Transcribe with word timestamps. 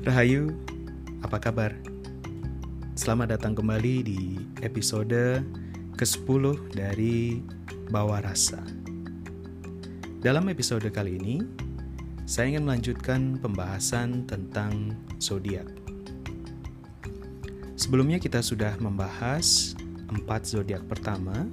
Rahayu, 0.00 0.56
apa 1.20 1.36
kabar? 1.36 1.76
Selamat 2.96 3.36
datang 3.36 3.52
kembali 3.52 3.94
di 4.00 4.40
episode 4.64 5.44
ke-10 6.00 6.72
dari 6.72 7.44
Bawa 7.92 8.24
Rasa. 8.24 8.64
Dalam 10.24 10.48
episode 10.48 10.88
kali 10.88 11.20
ini, 11.20 11.44
saya 12.24 12.48
ingin 12.48 12.64
melanjutkan 12.64 13.36
pembahasan 13.44 14.24
tentang 14.24 14.96
zodiak. 15.20 15.68
Sebelumnya 17.76 18.16
kita 18.16 18.40
sudah 18.40 18.80
membahas 18.80 19.76
empat 20.08 20.48
zodiak 20.48 20.80
pertama 20.88 21.44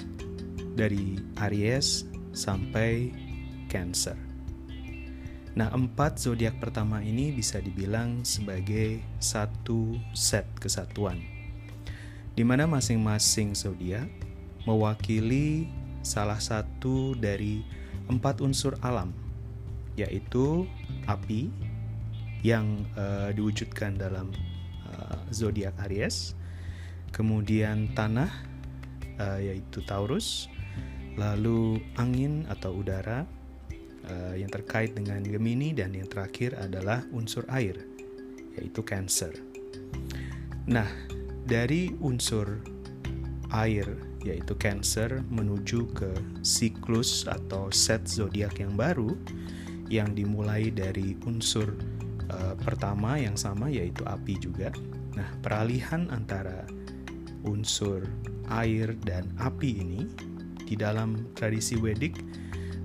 dari 0.72 1.20
Aries 1.44 2.08
sampai 2.32 3.12
Cancer. 3.68 4.27
Nah, 5.58 5.74
empat 5.74 6.22
zodiak 6.22 6.62
pertama 6.62 7.02
ini 7.02 7.34
bisa 7.34 7.58
dibilang 7.58 8.22
sebagai 8.22 9.02
satu 9.18 9.98
set 10.14 10.46
kesatuan, 10.62 11.18
di 12.38 12.46
mana 12.46 12.70
masing-masing 12.70 13.58
zodiak 13.58 14.06
mewakili 14.70 15.66
salah 16.06 16.38
satu 16.38 17.18
dari 17.18 17.66
empat 18.06 18.46
unsur 18.46 18.78
alam, 18.86 19.10
yaitu 19.98 20.70
api 21.10 21.50
yang 22.46 22.86
uh, 22.94 23.34
diwujudkan 23.34 23.98
dalam 23.98 24.30
uh, 24.94 25.26
zodiak 25.34 25.74
Aries, 25.90 26.38
kemudian 27.10 27.90
tanah 27.98 28.30
uh, 29.18 29.42
yaitu 29.42 29.82
Taurus, 29.90 30.54
lalu 31.18 31.82
angin 31.98 32.46
atau 32.46 32.78
udara 32.78 33.26
uh, 34.10 34.34
yang 34.36 34.50
terkait 34.52 34.96
dengan 34.96 35.22
Gemini 35.24 35.76
dan 35.76 35.94
yang 35.94 36.08
terakhir 36.08 36.56
adalah 36.58 37.04
unsur 37.14 37.44
air 37.52 37.78
yaitu 38.58 38.82
Cancer. 38.82 39.32
Nah, 40.68 40.90
dari 41.46 41.94
unsur 42.02 42.60
air 43.54 43.88
yaitu 44.26 44.58
Cancer 44.60 45.24
menuju 45.32 45.88
ke 45.96 46.12
siklus 46.44 47.30
atau 47.30 47.72
set 47.72 48.04
zodiak 48.10 48.60
yang 48.60 48.76
baru 48.76 49.16
yang 49.88 50.12
dimulai 50.12 50.68
dari 50.68 51.16
unsur 51.24 51.72
uh, 52.28 52.56
pertama 52.60 53.16
yang 53.16 53.40
sama 53.40 53.72
yaitu 53.72 54.04
api 54.04 54.36
juga. 54.42 54.74
Nah, 55.16 55.30
peralihan 55.40 56.12
antara 56.12 56.68
unsur 57.48 58.04
air 58.52 58.92
dan 59.08 59.32
api 59.40 59.80
ini 59.80 60.04
di 60.68 60.76
dalam 60.76 61.32
tradisi 61.32 61.80
Wedik 61.80 62.20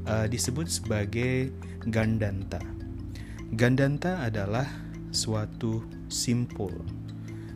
uh, 0.07 0.27
disebut 0.27 0.67
sebagai 0.69 1.51
gandanta. 1.87 2.63
Gandanta 3.53 4.25
adalah 4.25 4.67
suatu 5.13 5.85
simpul, 6.09 6.73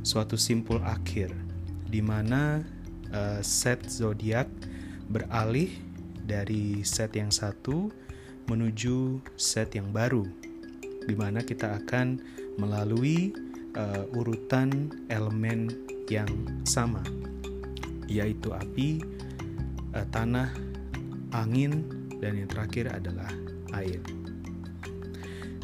suatu 0.05 0.37
simpul 0.37 0.85
akhir 0.85 1.33
di 1.89 2.05
mana 2.05 2.61
uh, 3.15 3.41
set 3.41 3.87
zodiak 3.89 4.51
beralih 5.09 5.71
dari 6.27 6.83
set 6.83 7.15
yang 7.15 7.31
satu 7.31 7.89
menuju 8.51 9.23
set 9.39 9.75
yang 9.75 9.91
baru, 9.95 10.27
di 11.07 11.15
mana 11.15 11.43
kita 11.43 11.81
akan 11.83 12.19
melalui 12.59 13.35
uh, 13.79 14.05
urutan 14.15 14.91
elemen 15.11 15.71
yang 16.11 16.29
sama, 16.67 17.03
yaitu 18.07 18.55
api, 18.55 19.03
uh, 19.95 20.07
tanah, 20.11 20.51
angin, 21.35 22.06
dan 22.21 22.41
yang 22.41 22.49
terakhir 22.49 22.93
adalah 22.93 23.29
air. 23.77 24.01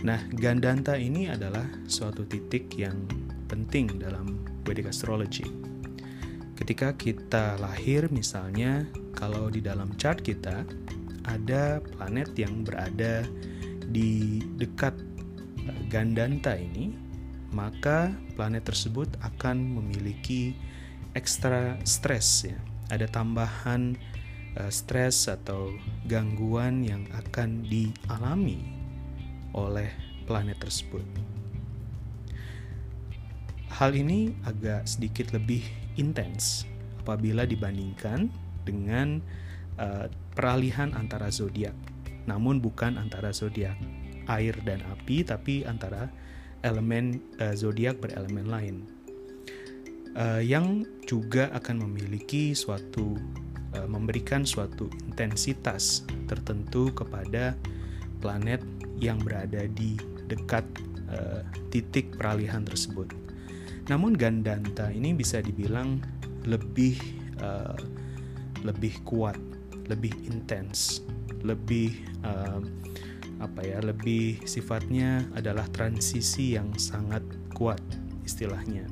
Nah, 0.02 0.18
Gandanta 0.34 0.98
ini 0.98 1.30
adalah 1.30 1.62
suatu 1.86 2.26
titik 2.26 2.74
yang 2.74 3.06
penting 3.46 4.02
dalam 4.02 4.42
Vedic 4.66 4.90
Astrology. 4.90 5.46
Ketika 6.58 6.94
kita 6.98 7.58
lahir 7.62 8.10
misalnya, 8.10 8.82
kalau 9.14 9.46
di 9.46 9.62
dalam 9.62 9.94
chart 9.98 10.22
kita 10.22 10.66
ada 11.22 11.78
planet 11.78 12.34
yang 12.34 12.66
berada 12.66 13.22
di 13.86 14.42
dekat 14.58 14.98
Gandanta 15.86 16.58
ini, 16.58 16.90
maka 17.54 18.10
planet 18.34 18.66
tersebut 18.66 19.06
akan 19.22 19.78
memiliki 19.78 20.58
ekstra 21.14 21.78
stres 21.86 22.48
ya. 22.48 22.58
Ada 22.90 23.06
tambahan 23.06 23.94
uh, 24.58 24.70
stres 24.72 25.28
atau 25.28 25.72
gangguan 26.08 26.84
yang 26.84 27.06
akan 27.16 27.64
dialami 27.64 28.60
oleh 29.52 29.88
planet 30.24 30.58
tersebut. 30.60 31.04
Hal 33.72 33.96
ini 33.96 34.36
agak 34.44 34.84
sedikit 34.84 35.32
lebih 35.32 35.64
intens 35.96 36.68
apabila 37.00 37.48
dibandingkan 37.48 38.28
dengan 38.62 39.18
uh, 39.80 40.06
peralihan 40.36 40.92
antara 40.94 41.32
zodiak. 41.32 41.74
Namun 42.28 42.62
bukan 42.62 43.00
antara 43.00 43.34
zodiak 43.34 43.74
air 44.30 44.54
dan 44.62 44.78
api 44.86 45.26
tapi 45.26 45.66
antara 45.66 46.06
elemen 46.62 47.18
uh, 47.42 47.56
zodiak 47.56 47.98
berelemen 47.98 48.46
lain. 48.46 48.76
Uh, 50.12 50.44
yang 50.44 50.84
juga 51.08 51.48
akan 51.56 51.88
memiliki 51.88 52.52
suatu 52.52 53.16
memberikan 53.88 54.44
suatu 54.44 54.92
intensitas 55.08 56.04
tertentu 56.28 56.92
kepada 56.92 57.56
planet 58.20 58.60
yang 59.00 59.18
berada 59.18 59.66
di 59.66 59.96
dekat 60.28 60.64
uh, 61.10 61.40
titik 61.72 62.14
peralihan 62.14 62.62
tersebut. 62.62 63.10
Namun 63.90 64.14
Gandanta 64.14 64.92
ini 64.94 65.16
bisa 65.16 65.42
dibilang 65.42 65.98
lebih 66.46 67.00
uh, 67.42 67.76
lebih 68.62 68.94
kuat, 69.02 69.38
lebih 69.90 70.14
intens, 70.30 71.02
lebih 71.42 71.90
apa 73.42 73.60
ya, 73.66 73.82
lebih 73.82 74.38
sifatnya 74.46 75.26
adalah 75.34 75.66
transisi 75.74 76.54
yang 76.54 76.70
sangat 76.78 77.26
kuat 77.58 77.82
istilahnya. 78.22 78.86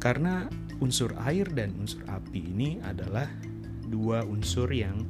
Karena 0.00 0.48
unsur 0.80 1.12
air 1.28 1.44
dan 1.52 1.76
unsur 1.76 2.00
api 2.08 2.40
ini 2.48 2.80
adalah 2.80 3.28
dua 3.88 4.22
unsur 4.24 4.70
yang 4.70 5.08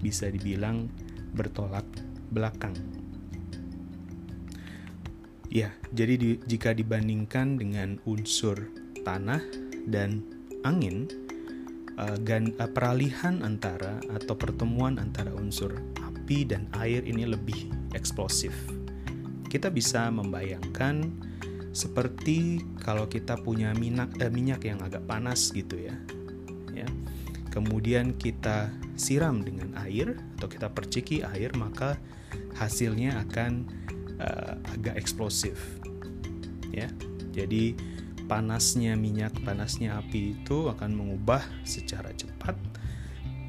bisa 0.00 0.32
dibilang 0.32 0.88
bertolak 1.36 1.86
belakang. 2.32 2.74
Ya, 5.50 5.74
jadi 5.90 6.14
di, 6.14 6.30
jika 6.46 6.70
dibandingkan 6.70 7.58
dengan 7.58 7.98
unsur 8.06 8.70
tanah 9.02 9.42
dan 9.90 10.22
angin, 10.62 11.10
uh, 11.98 12.14
gan, 12.22 12.54
uh, 12.62 12.70
peralihan 12.70 13.42
antara 13.42 13.98
atau 14.14 14.38
pertemuan 14.38 15.02
antara 15.02 15.34
unsur 15.34 15.74
api 15.98 16.46
dan 16.46 16.70
air 16.78 17.02
ini 17.02 17.26
lebih 17.26 17.66
eksplosif. 17.98 18.54
Kita 19.50 19.74
bisa 19.74 20.06
membayangkan 20.14 21.10
seperti 21.74 22.62
kalau 22.78 23.10
kita 23.10 23.34
punya 23.42 23.74
minyak 23.74 24.14
eh, 24.22 24.30
minyak 24.30 24.62
yang 24.62 24.78
agak 24.82 25.02
panas 25.06 25.50
gitu 25.54 25.78
ya 25.78 25.94
kemudian 27.50 28.16
kita 28.16 28.70
siram 28.94 29.42
dengan 29.42 29.74
air 29.82 30.16
atau 30.38 30.48
kita 30.48 30.70
perciki 30.70 31.26
air 31.26 31.52
maka 31.58 31.98
hasilnya 32.56 33.20
akan 33.28 33.66
uh, 34.22 34.54
agak 34.74 34.96
eksplosif. 34.96 35.58
Ya 36.70 36.88
jadi 37.30 37.74
panasnya 38.30 38.94
minyak 38.94 39.34
panasnya 39.42 39.98
api 39.98 40.38
itu 40.38 40.70
akan 40.70 40.94
mengubah 40.94 41.42
secara 41.66 42.14
cepat 42.14 42.54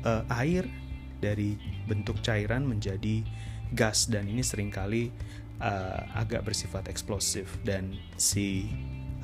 uh, 0.06 0.26
air 0.42 0.66
dari 1.22 1.58
bentuk 1.86 2.22
cairan 2.26 2.66
menjadi 2.66 3.22
gas. 3.74 4.10
Dan 4.10 4.30
ini 4.30 4.42
sering 4.42 4.74
kali 4.74 5.14
uh, 5.62 6.02
agak 6.18 6.46
bersifat 6.46 6.90
eksplosif. 6.90 7.62
Dan 7.62 7.94
si 8.18 8.70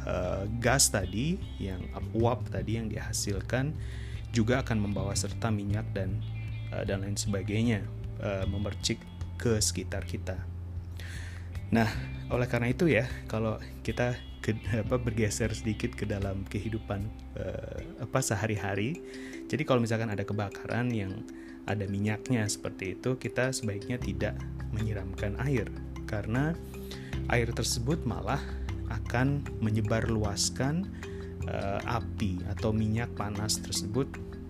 uh, 0.05 0.45
gas 0.61 0.93
tadi 0.93 1.37
yang 1.57 1.81
uap 2.13 2.53
tadi 2.53 2.77
yang 2.77 2.89
dihasilkan 2.89 3.73
juga 4.31 4.61
akan 4.61 4.89
membawa 4.89 5.13
serta 5.15 5.49
minyak 5.49 5.87
dan 5.95 6.19
uh, 6.71 6.83
dan 6.83 7.03
lain 7.03 7.15
sebagainya 7.15 7.83
uh, 8.21 8.45
memercik 8.47 8.99
ke 9.37 9.61
sekitar 9.61 10.03
kita. 10.03 10.35
Nah, 11.67 11.87
oleh 12.31 12.47
karena 12.47 12.71
itu 12.71 12.87
ya, 12.87 13.05
kalau 13.27 13.59
kita 13.83 14.15
ke, 14.39 14.55
apa 14.71 14.95
bergeser 14.95 15.51
sedikit 15.51 15.91
ke 15.91 16.07
dalam 16.07 16.47
kehidupan 16.47 17.03
uh, 17.35 18.03
apa 18.03 18.19
sehari-hari, 18.23 19.03
jadi 19.51 19.67
kalau 19.67 19.83
misalkan 19.83 20.07
ada 20.07 20.23
kebakaran 20.23 20.87
yang 20.91 21.27
ada 21.67 21.83
minyaknya 21.83 22.47
seperti 22.47 22.95
itu, 22.95 23.19
kita 23.19 23.51
sebaiknya 23.51 23.99
tidak 23.99 24.39
menyiramkan 24.71 25.35
air 25.43 25.67
karena 26.07 26.55
air 27.27 27.51
tersebut 27.51 28.07
malah 28.07 28.39
akan 28.87 29.43
menyebar 29.59 30.07
luaskan 30.07 30.87
uh, 31.49 31.79
api 31.83 32.43
atau 32.51 32.71
minyak 32.75 33.11
panas 33.15 33.59
tersebut 33.59 34.07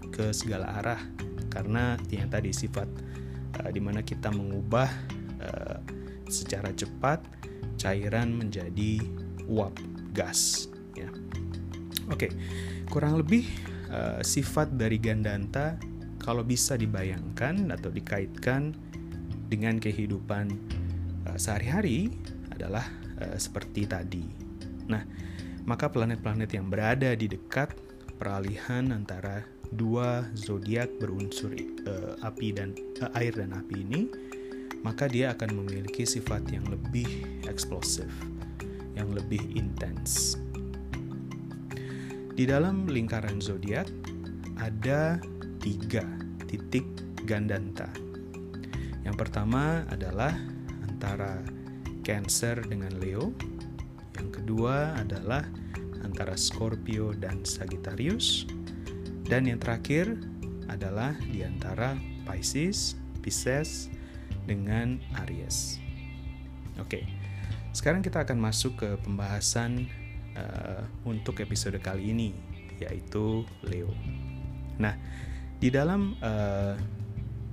ke 0.09 0.33
segala 0.33 0.81
arah 0.81 1.01
karena 1.51 1.97
yang 2.13 2.29
tadi 2.29 2.53
sifat 2.53 2.89
uh, 3.61 3.69
di 3.69 3.81
mana 3.81 4.01
kita 4.01 4.29
mengubah 4.33 4.89
uh, 5.41 5.77
secara 6.27 6.73
cepat 6.75 7.23
cairan 7.79 8.35
menjadi 8.35 8.99
uap 9.47 9.73
gas 10.11 10.67
ya. 10.97 11.07
Oke, 12.09 12.31
kurang 12.89 13.19
lebih 13.19 13.45
uh, 13.91 14.19
sifat 14.23 14.75
dari 14.75 14.97
Gandanta 14.97 15.77
kalau 16.19 16.43
bisa 16.43 16.75
dibayangkan 16.75 17.71
atau 17.71 17.93
dikaitkan 17.93 18.75
dengan 19.47 19.79
kehidupan 19.79 20.51
uh, 21.29 21.38
sehari-hari 21.39 22.11
adalah 22.51 22.83
uh, 23.21 23.38
seperti 23.39 23.88
tadi. 23.88 24.25
Nah, 24.88 25.03
maka 25.67 25.91
planet-planet 25.91 26.49
yang 26.55 26.71
berada 26.71 27.11
di 27.13 27.27
dekat 27.27 27.75
peralihan 28.15 28.95
antara 28.95 29.43
dua 29.75 30.23
zodiak 30.33 30.87
berunsur 30.97 31.51
uh, 31.85 32.15
api 32.23 32.55
dan 32.55 32.71
uh, 33.03 33.11
air 33.19 33.35
dan 33.35 33.51
api 33.51 33.83
ini, 33.83 34.07
maka 34.81 35.11
dia 35.11 35.35
akan 35.35 35.59
memiliki 35.59 36.07
sifat 36.07 36.47
yang 36.49 36.63
lebih 36.71 37.05
eksplosif, 37.45 38.07
yang 38.95 39.11
lebih 39.11 39.43
intens. 39.59 40.39
Di 42.37 42.47
dalam 42.47 42.87
lingkaran 42.87 43.43
zodiak 43.43 43.91
ada 44.61 45.19
tiga 45.59 46.05
titik 46.47 46.87
gandanta. 47.27 47.91
Yang 49.03 49.15
pertama 49.19 49.83
adalah 49.91 50.31
antara 50.87 51.43
Cancer 52.07 52.63
dengan 52.63 52.95
Leo. 53.03 53.35
Yang 54.17 54.41
kedua 54.41 54.97
adalah 54.97 55.45
antara 56.01 56.33
Scorpio 56.33 57.13
dan 57.13 57.45
Sagittarius. 57.45 58.49
Dan 59.27 59.45
yang 59.45 59.61
terakhir 59.61 60.17
adalah 60.67 61.13
di 61.29 61.45
antara 61.45 61.95
Pisces, 62.25 62.97
Pisces 63.21 63.87
dengan 64.49 64.99
Aries. 65.23 65.77
Oke. 66.81 67.05
Sekarang 67.75 68.01
kita 68.01 68.25
akan 68.25 68.41
masuk 68.41 68.81
ke 68.81 68.89
pembahasan 69.05 69.85
uh, 70.33 70.81
untuk 71.05 71.37
episode 71.45 71.77
kali 71.77 72.09
ini, 72.09 72.33
yaitu 72.81 73.45
Leo. 73.61 73.93
Nah, 74.81 74.97
di 75.61 75.69
dalam 75.69 76.17
uh, 76.17 76.73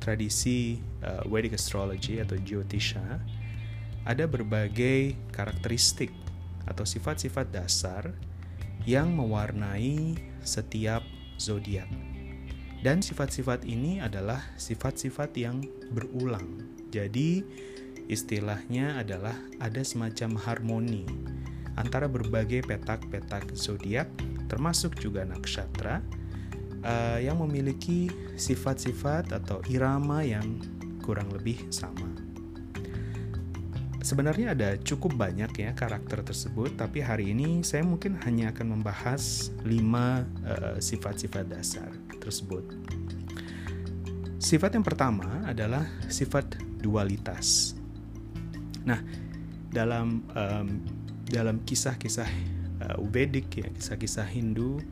tradisi 0.00 0.80
uh, 1.04 1.28
Vedic 1.28 1.60
astrology 1.60 2.24
atau 2.24 2.40
Jyotisha, 2.40 3.20
ada 4.04 4.24
berbagai 4.24 5.12
karakteristik 5.32 6.12
atau 6.68 6.84
sifat-sifat 6.84 7.52
dasar 7.52 8.12
yang 8.84 9.12
mewarnai 9.16 10.16
setiap 10.44 11.04
zodiak. 11.40 11.88
Dan 12.84 13.00
sifat-sifat 13.00 13.64
ini 13.64 14.04
adalah 14.04 14.44
sifat-sifat 14.60 15.32
yang 15.40 15.64
berulang. 15.96 16.60
Jadi, 16.92 17.40
istilahnya 18.12 19.00
adalah 19.00 19.32
ada 19.56 19.80
semacam 19.80 20.36
harmoni 20.36 21.08
antara 21.80 22.06
berbagai 22.06 22.68
petak-petak 22.68 23.56
zodiak, 23.56 24.06
termasuk 24.46 25.00
juga 25.00 25.24
nakshatra, 25.24 26.04
uh, 26.84 27.18
yang 27.18 27.40
memiliki 27.40 28.12
sifat-sifat 28.36 29.32
atau 29.32 29.58
irama 29.66 30.22
yang 30.22 30.60
kurang 31.02 31.32
lebih 31.32 31.58
sama. 31.72 32.23
Sebenarnya 34.04 34.52
ada 34.52 34.76
cukup 34.76 35.16
banyak 35.16 35.48
ya 35.64 35.72
karakter 35.72 36.20
tersebut, 36.20 36.76
tapi 36.76 37.00
hari 37.00 37.32
ini 37.32 37.64
saya 37.64 37.88
mungkin 37.88 38.20
hanya 38.28 38.52
akan 38.52 38.76
membahas 38.76 39.48
5 39.64 39.64
uh, 39.64 40.76
sifat-sifat 40.76 41.48
dasar 41.48 41.88
tersebut. 42.20 42.68
Sifat 44.36 44.76
yang 44.76 44.84
pertama 44.84 45.40
adalah 45.48 45.88
sifat 46.12 46.52
dualitas. 46.84 47.72
Nah, 48.84 49.00
dalam 49.72 50.20
um, 50.36 50.68
dalam 51.24 51.64
kisah-kisah 51.64 52.28
uh, 52.84 53.00
Vedic 53.08 53.56
ya, 53.56 53.72
kisah-kisah 53.72 54.28
Hindu 54.28 54.84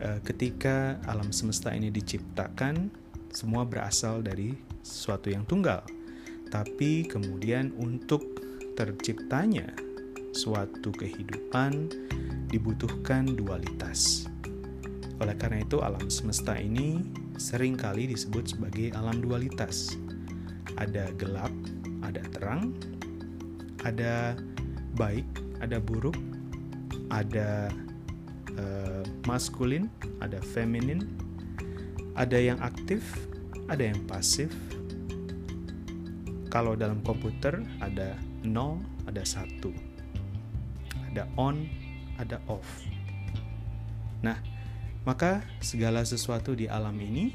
uh, 0.00 0.24
ketika 0.24 0.96
alam 1.04 1.36
semesta 1.36 1.68
ini 1.76 1.92
diciptakan 1.92 2.88
semua 3.28 3.68
berasal 3.68 4.24
dari 4.24 4.56
sesuatu 4.80 5.28
yang 5.28 5.44
tunggal. 5.44 5.84
Tapi 6.52 7.08
kemudian 7.08 7.72
untuk 7.80 8.20
terciptanya 8.76 9.72
suatu 10.36 10.92
kehidupan 10.92 11.88
dibutuhkan 12.52 13.24
dualitas. 13.24 14.28
Oleh 15.16 15.32
karena 15.40 15.64
itu 15.64 15.80
alam 15.80 16.12
semesta 16.12 16.52
ini 16.60 17.00
sering 17.40 17.72
kali 17.80 18.04
disebut 18.12 18.52
sebagai 18.52 18.92
alam 18.92 19.24
dualitas. 19.24 19.96
Ada 20.76 21.08
gelap, 21.16 21.52
ada 22.04 22.20
terang, 22.36 22.76
ada 23.84 24.36
baik, 24.96 25.24
ada 25.64 25.80
buruk, 25.80 26.16
ada 27.08 27.72
uh, 28.60 29.04
maskulin, 29.24 29.88
ada 30.20 30.36
feminin, 30.52 31.06
ada 32.18 32.36
yang 32.36 32.60
aktif, 32.60 33.00
ada 33.72 33.88
yang 33.88 34.00
pasif. 34.04 34.52
Kalau 36.52 36.76
dalam 36.76 37.00
komputer 37.00 37.64
ada 37.80 38.12
nol, 38.44 38.84
ada 39.08 39.24
satu, 39.24 39.72
ada 41.08 41.24
on, 41.40 41.64
ada 42.20 42.36
off. 42.44 42.84
Nah, 44.20 44.36
maka 45.08 45.40
segala 45.64 46.04
sesuatu 46.04 46.52
di 46.52 46.68
alam 46.68 46.92
ini, 47.00 47.32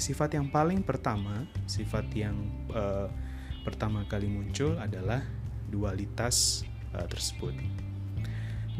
sifat 0.00 0.40
yang 0.40 0.48
paling 0.48 0.80
pertama, 0.80 1.44
sifat 1.68 2.08
yang 2.16 2.32
uh, 2.72 3.12
pertama 3.60 4.08
kali 4.08 4.24
muncul 4.24 4.80
adalah 4.80 5.20
dualitas 5.68 6.64
uh, 6.96 7.04
tersebut. 7.04 7.52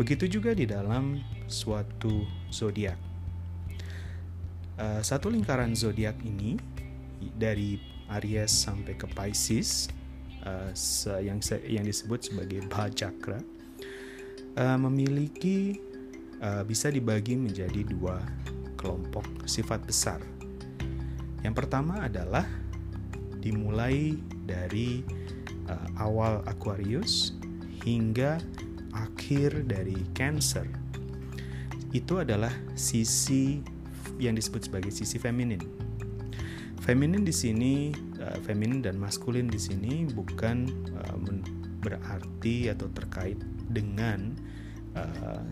Begitu 0.00 0.40
juga 0.40 0.56
di 0.56 0.64
dalam 0.64 1.20
suatu 1.52 2.25
zodiak. 2.49 2.96
Uh, 4.81 5.05
satu 5.05 5.28
lingkaran 5.28 5.76
zodiak 5.76 6.17
ini 6.25 6.56
dari 7.37 7.95
Aries 8.14 8.53
sampai 8.53 8.94
ke 8.94 9.06
Pisces 9.11 9.91
uh, 10.47 10.70
yang 11.19 11.43
yang 11.67 11.85
disebut 11.85 12.31
sebagai 12.31 12.62
Bhajakra 12.70 13.43
uh, 14.58 14.79
memiliki 14.79 15.81
uh, 16.41 16.62
bisa 16.62 16.88
dibagi 16.93 17.35
menjadi 17.35 17.82
dua 17.87 18.23
kelompok 18.79 19.26
sifat 19.49 19.82
besar. 19.82 20.20
Yang 21.43 21.55
pertama 21.67 22.06
adalah 22.06 22.47
dimulai 23.38 24.19
dari 24.47 25.02
uh, 25.66 25.88
awal 26.02 26.42
Aquarius 26.47 27.35
hingga 27.87 28.42
akhir 28.90 29.69
dari 29.69 29.95
Cancer 30.16 30.66
itu 31.95 32.21
adalah 32.21 32.52
sisi 32.76 33.62
yang 34.21 34.37
disebut 34.37 34.69
sebagai 34.69 34.92
sisi 34.92 35.16
feminin. 35.16 35.61
Feminin 36.85 37.25
di 37.25 37.35
sini, 37.35 37.90
uh, 38.26 38.38
feminin 38.42 38.83
dan 38.83 38.99
maskulin 38.99 39.47
di 39.47 39.56
sini 39.56 40.02
bukan 40.11 40.66
uh, 40.99 41.16
berarti 41.80 42.66
atau 42.75 42.90
terkait 42.90 43.38
dengan 43.71 44.35
uh, 44.99 45.42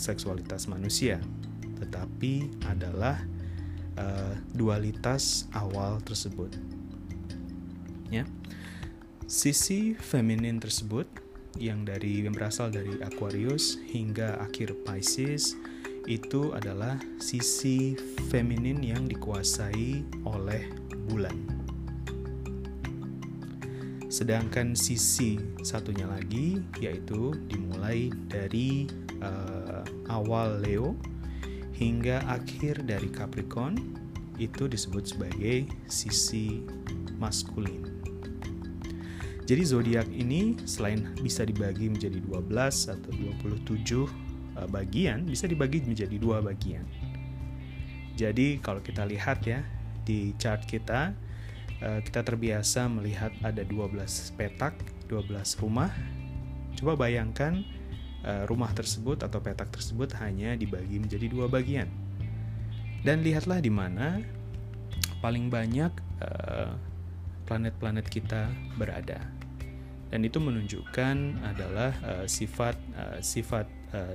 seksualitas 0.00 0.64
manusia, 0.64 1.20
tetapi 1.76 2.48
adalah 2.64 3.20
dualitas 4.56 5.44
awal 5.52 6.00
tersebut. 6.00 6.56
Ya, 8.08 8.24
Sisi 9.30 9.94
feminin 9.94 10.58
tersebut 10.58 11.06
yang 11.54 11.86
dari 11.86 12.26
yang 12.26 12.34
berasal 12.34 12.74
dari 12.74 12.98
Aquarius 12.98 13.78
hingga 13.78 14.34
akhir 14.42 14.74
Pisces 14.82 15.54
itu 16.10 16.50
adalah 16.50 16.98
sisi 17.22 17.94
feminin 18.26 18.82
yang 18.82 19.06
dikuasai 19.06 20.02
oleh 20.26 20.66
bulan. 21.06 21.59
Sedangkan 24.10 24.74
sisi 24.74 25.38
satunya 25.62 26.02
lagi 26.10 26.58
yaitu 26.82 27.38
dimulai 27.46 28.10
dari 28.26 28.90
uh, 29.22 29.86
awal 30.10 30.58
Leo 30.58 30.98
hingga 31.78 32.26
akhir 32.26 32.90
dari 32.90 33.06
Capricorn 33.06 33.78
itu 34.42 34.66
disebut 34.66 35.14
sebagai 35.14 35.70
sisi 35.86 36.66
maskulin. 37.22 37.86
Jadi 39.46 39.62
zodiak 39.62 40.10
ini 40.10 40.58
selain 40.66 41.14
bisa 41.22 41.46
dibagi 41.46 41.86
menjadi 41.86 42.18
12 42.18 42.50
atau 42.90 43.10
27 43.14 43.14
uh, 43.14 44.06
eh, 44.58 44.68
bagian, 44.70 45.22
bisa 45.22 45.46
dibagi 45.46 45.86
menjadi 45.86 46.18
dua 46.18 46.42
bagian. 46.42 46.82
Jadi 48.18 48.58
kalau 48.58 48.82
kita 48.82 49.06
lihat 49.06 49.46
ya 49.46 49.62
di 50.02 50.34
chart 50.38 50.66
kita, 50.66 51.14
kita 51.80 52.20
terbiasa 52.20 52.92
melihat 52.92 53.32
ada 53.40 53.64
12 53.64 53.96
petak, 54.36 54.76
12 55.08 55.32
rumah. 55.64 55.88
Coba 56.76 56.96
bayangkan 56.96 57.64
uh, 58.24 58.44
rumah 58.44 58.68
tersebut 58.76 59.24
atau 59.24 59.40
petak 59.40 59.72
tersebut 59.72 60.12
hanya 60.20 60.52
dibagi 60.56 61.00
menjadi 61.00 61.26
dua 61.32 61.48
bagian. 61.48 61.88
Dan 63.00 63.24
lihatlah 63.24 63.64
di 63.64 63.72
mana 63.72 64.20
paling 65.24 65.48
banyak 65.48 65.92
planet-planet 67.48 68.06
uh, 68.08 68.12
kita 68.12 68.42
berada 68.76 69.24
dan 70.10 70.26
itu 70.26 70.42
menunjukkan 70.42 71.38
adalah 71.46 71.94
sifat 72.26 72.74
sifat 73.22 73.68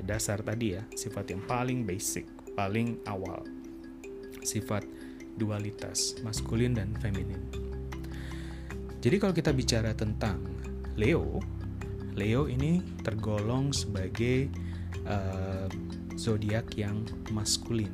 dasar 0.04 0.44
tadi 0.44 0.76
ya 0.76 0.84
sifat 0.92 1.32
yang 1.32 1.42
paling 1.48 1.88
basic 1.88 2.28
paling 2.54 3.00
awal 3.08 3.42
sifat 4.44 4.84
dualitas 5.36 6.20
maskulin 6.24 6.76
dan 6.76 6.92
feminin. 7.00 7.40
Jadi 9.00 9.16
kalau 9.22 9.34
kita 9.36 9.54
bicara 9.54 9.94
tentang 9.94 10.42
Leo 10.98 11.44
Leo 12.16 12.48
ini 12.48 12.80
tergolong 13.04 13.76
sebagai 13.76 14.48
uh, 15.04 15.68
zodiak 16.16 16.72
yang 16.80 17.04
maskulin. 17.36 17.92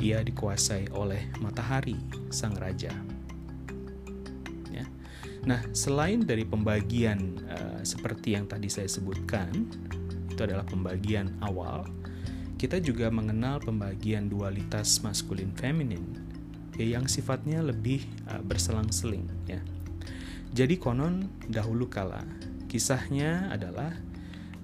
Ia 0.00 0.22
dikuasai 0.24 0.94
oleh 0.94 1.28
matahari 1.42 1.98
sang 2.30 2.56
raja. 2.56 2.94
Nah, 5.40 5.64
selain 5.72 6.20
dari 6.20 6.44
pembagian 6.44 7.40
uh, 7.48 7.80
seperti 7.80 8.36
yang 8.36 8.44
tadi 8.44 8.68
saya 8.68 8.84
sebutkan, 8.84 9.48
itu 10.28 10.40
adalah 10.44 10.68
pembagian 10.68 11.32
awal, 11.40 11.88
kita 12.60 12.76
juga 12.76 13.08
mengenal 13.08 13.56
pembagian 13.64 14.28
dualitas 14.28 15.00
maskulin 15.00 15.48
feminin 15.56 16.04
ya, 16.76 17.00
yang 17.00 17.08
sifatnya 17.08 17.64
lebih 17.64 18.04
uh, 18.28 18.44
berselang-seling 18.44 19.24
ya. 19.48 19.64
Jadi 20.52 20.76
konon 20.76 21.24
dahulu 21.48 21.88
kala 21.88 22.20
kisahnya 22.68 23.48
adalah 23.48 23.96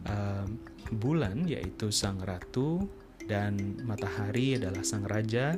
uh, 0.05 0.45
bulan 0.93 1.49
yaitu 1.49 1.89
sang 1.89 2.21
ratu 2.21 2.85
dan 3.25 3.81
matahari 3.89 4.61
adalah 4.61 4.85
sang 4.85 5.09
raja. 5.09 5.57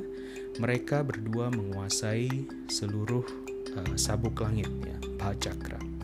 Mereka 0.63 1.03
berdua 1.03 1.51
menguasai 1.51 2.31
seluruh 2.71 3.27
uh, 3.75 3.95
sabuk 3.99 4.39
langit 4.39 4.71
ya, 4.87 4.95
Cakra. 5.43 5.98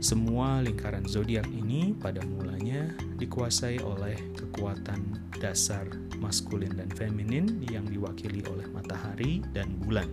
Semua 0.00 0.64
lingkaran 0.64 1.04
zodiak 1.04 1.44
ini 1.52 1.92
pada 1.92 2.24
mulanya 2.24 2.88
dikuasai 3.20 3.84
oleh 3.84 4.16
kekuatan 4.32 5.28
dasar 5.36 5.84
maskulin 6.16 6.72
dan 6.72 6.88
feminin 6.96 7.60
yang 7.68 7.84
diwakili 7.84 8.40
oleh 8.48 8.64
matahari 8.72 9.44
dan 9.52 9.76
bulan. 9.76 10.08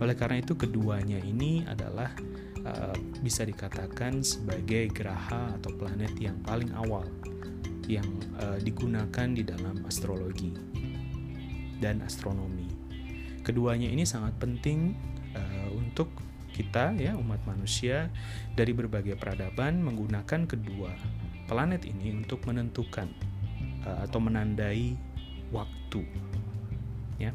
Oleh 0.00 0.16
karena 0.16 0.40
itu 0.40 0.56
keduanya 0.56 1.20
ini 1.20 1.68
adalah 1.68 2.16
uh, 2.64 2.96
bisa 3.20 3.44
dikatakan 3.44 4.24
sebagai 4.24 4.88
geraha 4.88 5.52
atau 5.60 5.76
planet 5.76 6.16
yang 6.16 6.40
paling 6.40 6.72
awal 6.72 7.04
yang 7.84 8.08
uh, 8.40 8.56
digunakan 8.56 9.28
di 9.36 9.44
dalam 9.44 9.84
astrologi 9.84 10.56
dan 11.76 12.00
astronomi. 12.00 12.72
Keduanya 13.44 13.92
ini 13.92 14.08
sangat 14.08 14.32
penting 14.40 14.96
uh, 15.36 15.68
untuk 15.76 16.08
kita 16.54 16.94
ya 16.94 17.18
umat 17.18 17.42
manusia 17.42 18.14
dari 18.54 18.70
berbagai 18.70 19.18
peradaban 19.18 19.82
menggunakan 19.82 20.46
kedua 20.46 20.94
planet 21.50 21.84
ini 21.84 22.14
untuk 22.14 22.46
menentukan 22.46 23.10
uh, 23.84 24.06
atau 24.06 24.18
menandai 24.22 24.96
waktu 25.52 26.02
ya. 27.20 27.34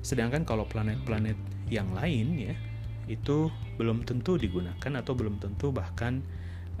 Sedangkan 0.00 0.46
kalau 0.46 0.64
planet-planet 0.64 1.36
yang 1.68 1.92
lain 1.92 2.38
ya 2.38 2.54
itu 3.08 3.52
belum 3.76 4.04
tentu 4.04 4.36
digunakan 4.36 4.92
atau 5.00 5.12
belum 5.16 5.40
tentu 5.40 5.72
bahkan 5.72 6.20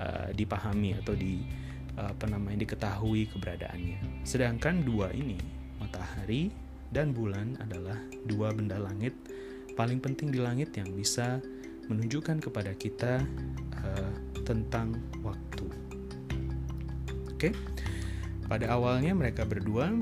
uh, 0.00 0.32
dipahami 0.32 0.96
atau 0.96 1.12
di 1.16 1.44
uh, 2.00 2.12
apa 2.12 2.24
namanya 2.28 2.64
diketahui 2.64 3.28
keberadaannya. 3.32 4.24
Sedangkan 4.24 4.84
dua 4.84 5.12
ini 5.12 5.36
matahari 5.80 6.52
dan 6.88 7.12
bulan 7.12 7.60
adalah 7.60 7.96
dua 8.24 8.52
benda 8.56 8.80
langit 8.80 9.12
paling 9.78 10.02
penting 10.02 10.34
di 10.34 10.42
langit 10.42 10.74
yang 10.74 10.90
bisa 10.90 11.38
menunjukkan 11.86 12.42
kepada 12.42 12.74
kita 12.74 13.22
uh, 13.78 14.12
tentang 14.42 14.98
waktu. 15.22 15.70
Oke, 17.30 17.38
okay? 17.38 17.52
pada 18.50 18.74
awalnya 18.74 19.14
mereka 19.14 19.46
berdua 19.46 19.94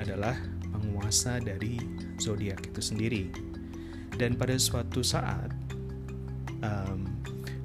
adalah 0.00 0.32
penguasa 0.72 1.36
dari 1.36 1.76
zodiak 2.16 2.64
itu 2.64 2.80
sendiri, 2.80 3.24
dan 4.16 4.40
pada 4.40 4.56
suatu 4.56 5.04
saat 5.04 5.52
um, 6.64 7.04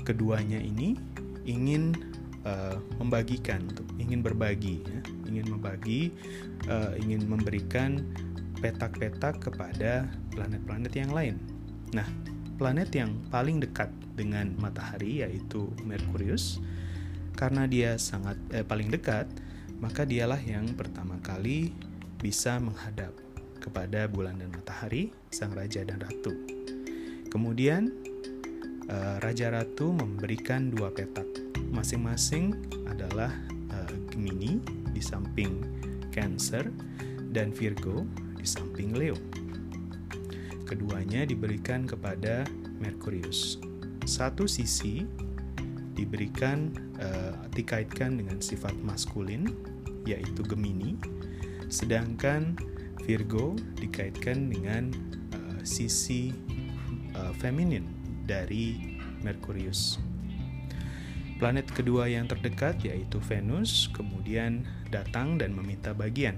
keduanya 0.04 0.60
ini 0.60 1.00
ingin 1.48 1.96
uh, 2.44 2.76
membagikan, 3.00 3.64
ingin 3.96 4.20
berbagi, 4.20 4.84
ya, 4.84 5.00
ingin 5.32 5.48
membagi, 5.56 6.12
uh, 6.68 7.00
ingin 7.00 7.24
memberikan 7.24 8.04
petak-petak 8.60 9.40
kepada 9.44 10.08
planet-planet 10.36 10.94
yang 10.96 11.12
lain. 11.12 11.36
Nah, 11.96 12.06
planet 12.60 12.92
yang 12.92 13.16
paling 13.32 13.64
dekat 13.64 13.90
dengan 14.20 14.52
matahari 14.60 15.24
yaitu 15.24 15.72
Merkurius 15.88 16.60
karena 17.40 17.64
dia 17.72 17.96
sangat 17.96 18.36
eh, 18.52 18.68
paling 18.68 18.92
dekat, 18.92 19.32
maka 19.80 20.04
dialah 20.04 20.44
yang 20.44 20.76
pertama 20.76 21.16
kali 21.24 21.72
bisa 22.20 22.60
menghadap 22.60 23.16
kepada 23.64 24.12
bulan 24.12 24.36
dan 24.44 24.52
matahari, 24.52 25.16
sang 25.32 25.56
raja 25.56 25.88
dan 25.88 26.04
ratu. 26.04 26.36
Kemudian 27.32 27.96
eh, 28.92 29.16
raja 29.24 29.56
ratu 29.56 29.96
memberikan 29.96 30.68
dua 30.68 30.92
petak. 30.92 31.28
Masing-masing 31.72 32.60
adalah 32.92 33.32
eh, 33.72 33.96
Gemini 34.12 34.60
di 34.92 35.00
samping 35.00 35.64
Cancer 36.12 36.68
dan 37.32 37.56
Virgo 37.56 38.04
di 38.40 38.48
samping 38.48 38.96
Leo. 38.96 39.20
Keduanya 40.64 41.28
diberikan 41.28 41.84
kepada 41.84 42.48
Merkurius. 42.80 43.60
Satu 44.08 44.48
sisi 44.48 45.04
diberikan 45.94 46.72
uh, 47.04 47.36
dikaitkan 47.52 48.16
dengan 48.16 48.40
sifat 48.40 48.72
maskulin 48.80 49.52
yaitu 50.08 50.40
Gemini, 50.48 50.96
sedangkan 51.68 52.56
Virgo 53.04 53.60
dikaitkan 53.76 54.48
dengan 54.48 54.96
uh, 55.36 55.60
sisi 55.68 56.32
uh, 57.20 57.36
feminin 57.38 57.84
dari 58.24 58.96
Merkurius. 59.20 60.00
Planet 61.40 61.72
kedua 61.72 62.08
yang 62.12 62.28
terdekat 62.28 62.84
yaitu 62.84 63.20
Venus 63.24 63.88
kemudian 63.96 64.68
datang 64.92 65.40
dan 65.40 65.56
meminta 65.56 65.96
bagian 65.96 66.36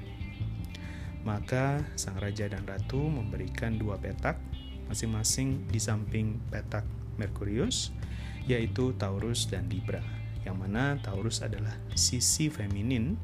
maka 1.22 1.82
sang 1.94 2.18
raja 2.18 2.50
dan 2.50 2.66
ratu 2.66 2.98
memberikan 2.98 3.78
dua 3.78 3.98
petak 4.02 4.38
masing-masing 4.90 5.64
di 5.70 5.78
samping 5.78 6.42
petak 6.50 6.84
Merkurius 7.16 7.94
yaitu 8.50 8.92
Taurus 8.98 9.46
dan 9.46 9.70
Libra 9.70 10.02
yang 10.42 10.58
mana 10.58 10.98
Taurus 11.00 11.46
adalah 11.46 11.78
sisi 11.94 12.50
feminin 12.50 13.16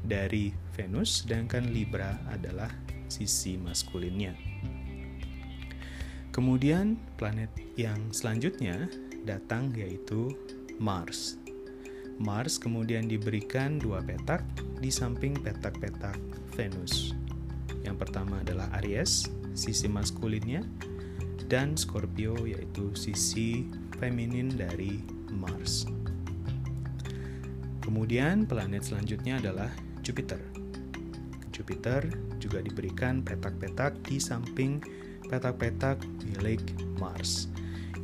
dari 0.00 0.54
Venus 0.72 1.26
sedangkan 1.26 1.68
Libra 1.74 2.16
adalah 2.30 2.70
sisi 3.10 3.58
maskulinnya. 3.58 4.32
Kemudian 6.30 6.94
planet 7.18 7.50
yang 7.74 8.14
selanjutnya 8.14 8.86
datang 9.26 9.74
yaitu 9.74 10.30
Mars. 10.78 11.36
Mars 12.22 12.56
kemudian 12.56 13.10
diberikan 13.10 13.82
dua 13.82 13.98
petak 13.98 14.46
di 14.78 14.88
samping 14.94 15.34
petak-petak 15.42 16.16
Venus. 16.54 17.19
Yang 17.84 17.96
pertama 18.06 18.40
adalah 18.40 18.68
Aries, 18.80 19.28
sisi 19.56 19.88
maskulinnya, 19.88 20.64
dan 21.50 21.74
Scorpio 21.74 22.36
yaitu 22.46 22.94
sisi 22.94 23.66
feminin 23.98 24.54
dari 24.54 25.02
Mars. 25.34 25.84
Kemudian 27.82 28.46
planet 28.46 28.86
selanjutnya 28.86 29.42
adalah 29.42 29.70
Jupiter. 30.06 30.38
Jupiter 31.50 32.06
juga 32.38 32.62
diberikan 32.62 33.20
petak-petak 33.20 33.98
di 34.06 34.22
samping 34.22 34.80
petak-petak 35.26 36.00
milik 36.22 36.62
Mars, 37.02 37.50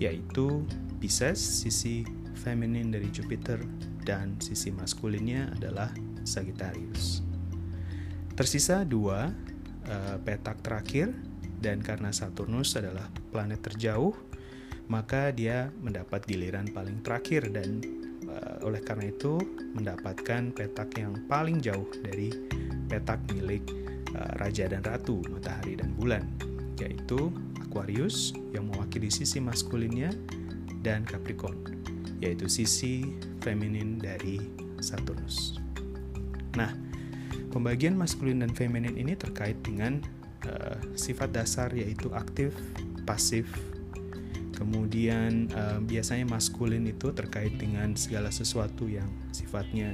yaitu 0.02 0.66
Pisces, 0.97 1.38
sisi 1.38 2.02
feminin 2.40 2.90
dari 2.90 3.09
Jupiter, 3.12 3.61
dan 4.06 4.38
sisi 4.38 4.73
maskulinnya 4.73 5.52
adalah 5.59 5.90
Sagittarius. 6.23 7.23
Tersisa 8.37 8.85
dua 8.85 9.33
uh, 9.90 10.16
petak 10.22 10.60
terakhir 10.62 11.10
dan 11.60 11.80
karena 11.80 12.12
Saturnus 12.12 12.76
adalah 12.76 13.08
planet 13.32 13.60
terjauh 13.64 14.12
maka 14.86 15.34
dia 15.34 15.74
mendapat 15.82 16.22
giliran 16.30 16.70
paling 16.70 17.02
terakhir 17.02 17.50
dan 17.50 17.82
uh, 18.30 18.62
oleh 18.62 18.78
karena 18.82 19.10
itu 19.10 19.42
mendapatkan 19.74 20.54
petak 20.54 20.94
yang 20.94 21.26
paling 21.26 21.58
jauh 21.58 21.90
dari 22.06 22.30
petak 22.86 23.18
milik 23.34 23.66
uh, 24.14 24.32
raja 24.38 24.70
dan 24.70 24.86
ratu 24.86 25.18
matahari 25.26 25.74
dan 25.74 25.90
bulan 25.98 26.22
yaitu 26.78 27.34
Aquarius 27.66 28.36
yang 28.54 28.70
mewakili 28.70 29.10
sisi 29.10 29.42
maskulinnya 29.42 30.14
dan 30.86 31.02
Capricorn 31.02 31.58
yaitu 32.22 32.48
sisi 32.48 33.04
feminin 33.44 34.00
dari 34.00 34.40
Saturnus. 34.80 35.60
Nah, 36.56 36.72
Pembagian 37.50 37.96
maskulin 37.96 38.44
dan 38.44 38.52
feminin 38.52 38.96
ini 38.96 39.16
terkait 39.16 39.56
dengan 39.64 40.00
uh, 40.44 40.76
sifat 40.94 41.32
dasar 41.32 41.72
yaitu 41.72 42.12
aktif, 42.12 42.52
pasif, 43.08 43.48
Kemudian 44.56 45.52
uh, 45.52 45.84
biasanya 45.84 46.24
maskulin 46.24 46.88
itu 46.88 47.12
terkait 47.12 47.52
dengan 47.60 47.92
segala 47.92 48.32
sesuatu 48.32 48.88
yang 48.88 49.06
sifatnya 49.28 49.92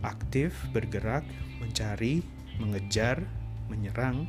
aktif, 0.00 0.56
bergerak, 0.72 1.22
mencari, 1.60 2.24
mengejar, 2.56 3.20
menyerang. 3.68 4.24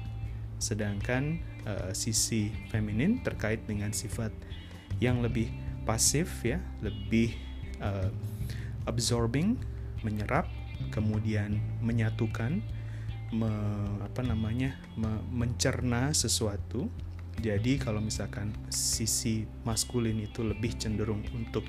Sedangkan 0.60 1.40
uh, 1.64 1.96
sisi 1.96 2.52
feminin 2.68 3.24
terkait 3.24 3.64
dengan 3.64 3.96
sifat 3.96 4.36
yang 5.00 5.24
lebih 5.24 5.48
pasif 5.88 6.44
ya, 6.44 6.60
lebih 6.84 7.32
uh, 7.80 8.12
absorbing, 8.84 9.56
menyerap, 10.04 10.52
kemudian 10.92 11.60
menyatukan, 11.82 12.64
me, 13.32 13.52
apa 14.04 14.22
namanya, 14.24 14.78
me, 14.96 15.22
mencerna 15.32 16.12
sesuatu 16.16 16.88
jadi 17.42 17.76
kalau 17.82 18.00
misalkan 18.00 18.56
sisi 18.72 19.44
maskulin 19.68 20.24
itu 20.24 20.46
lebih 20.46 20.72
cenderung 20.80 21.24
untuk 21.36 21.68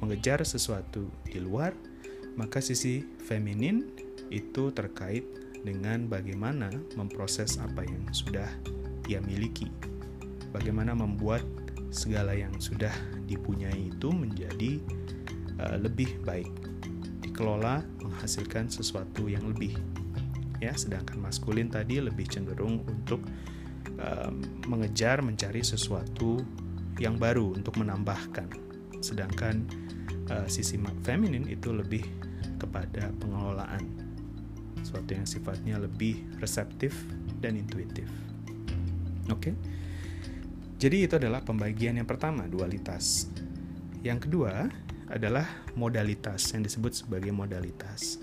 mengejar 0.00 0.44
sesuatu 0.44 1.08
di 1.24 1.40
luar, 1.40 1.72
maka 2.36 2.60
sisi 2.60 3.04
feminin 3.24 3.88
itu 4.28 4.72
terkait 4.72 5.24
dengan 5.60 6.08
bagaimana 6.08 6.72
memproses 6.96 7.60
apa 7.60 7.84
yang 7.84 8.04
sudah 8.12 8.48
ia 9.08 9.20
miliki. 9.24 9.68
Bagaimana 10.52 10.96
membuat 10.96 11.44
segala 11.92 12.36
yang 12.36 12.52
sudah 12.60 12.92
dipunyai 13.28 13.92
itu 13.92 14.08
menjadi 14.12 14.80
uh, 15.58 15.76
lebih 15.80 16.22
baik, 16.22 16.50
dikelola 17.40 17.80
menghasilkan 18.04 18.68
sesuatu 18.68 19.24
yang 19.24 19.48
lebih. 19.48 19.72
Ya, 20.60 20.76
sedangkan 20.76 21.24
maskulin 21.24 21.72
tadi 21.72 21.96
lebih 21.96 22.28
cenderung 22.28 22.84
untuk 22.84 23.24
mengejar 24.68 25.24
mencari 25.24 25.64
sesuatu 25.64 26.44
yang 27.00 27.16
baru 27.16 27.56
untuk 27.56 27.80
menambahkan 27.80 28.48
sedangkan 29.00 29.64
uh, 30.28 30.44
sisi 30.52 30.76
feminin 31.00 31.48
itu 31.48 31.72
lebih 31.72 32.04
kepada 32.60 33.08
pengelolaan 33.16 33.88
sesuatu 34.84 35.16
yang 35.16 35.24
sifatnya 35.24 35.80
lebih 35.80 36.20
reseptif 36.44 36.92
dan 37.40 37.56
intuitif 37.56 38.04
oke 39.32 39.40
okay? 39.40 39.54
jadi 40.76 41.08
itu 41.08 41.16
adalah 41.16 41.40
pembagian 41.40 41.96
yang 41.96 42.08
pertama 42.08 42.44
dualitas 42.44 43.32
yang 44.04 44.20
kedua 44.20 44.68
adalah 45.10 45.46
modalitas 45.74 46.54
yang 46.54 46.62
disebut 46.62 47.04
sebagai 47.04 47.34
modalitas 47.34 48.22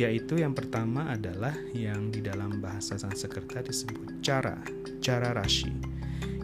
yaitu 0.00 0.40
yang 0.40 0.56
pertama 0.56 1.12
adalah 1.12 1.52
yang 1.76 2.08
di 2.08 2.24
dalam 2.24 2.56
bahasa 2.56 2.96
Sanskerta 2.96 3.60
disebut 3.60 4.24
cara, 4.24 4.56
cara 5.04 5.36
rashi, 5.36 5.68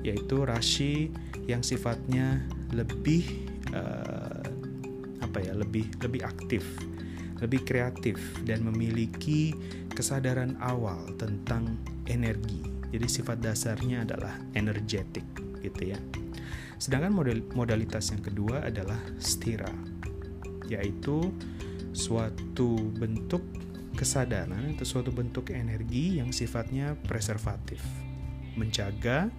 yaitu 0.05 0.45
rashi 0.45 1.09
yang 1.49 1.65
sifatnya 1.65 2.45
lebih 2.77 3.25
uh, 3.73 4.45
apa 5.25 5.39
ya, 5.41 5.57
lebih 5.57 5.89
lebih 6.05 6.21
aktif, 6.21 6.69
lebih 7.41 7.65
kreatif 7.65 8.21
dan 8.45 8.61
memiliki 8.61 9.57
kesadaran 9.97 10.61
awal 10.61 11.17
tentang 11.17 11.81
energi. 12.13 12.61
Jadi 12.93 13.07
sifat 13.09 13.41
dasarnya 13.41 14.05
adalah 14.05 14.37
energetik 14.53 15.25
gitu 15.65 15.97
ya. 15.97 15.99
Sedangkan 16.77 17.13
model, 17.13 17.41
modalitas 17.57 18.13
yang 18.13 18.21
kedua 18.21 18.69
adalah 18.69 19.01
stira, 19.17 19.73
yaitu 20.69 21.33
suatu 21.97 22.93
bentuk 22.93 23.41
kesadaran 23.97 24.77
atau 24.77 24.85
suatu 24.85 25.09
bentuk 25.09 25.49
energi 25.57 26.21
yang 26.21 26.29
sifatnya 26.29 26.93
preservatif, 27.09 27.81
menjaga, 28.61 29.33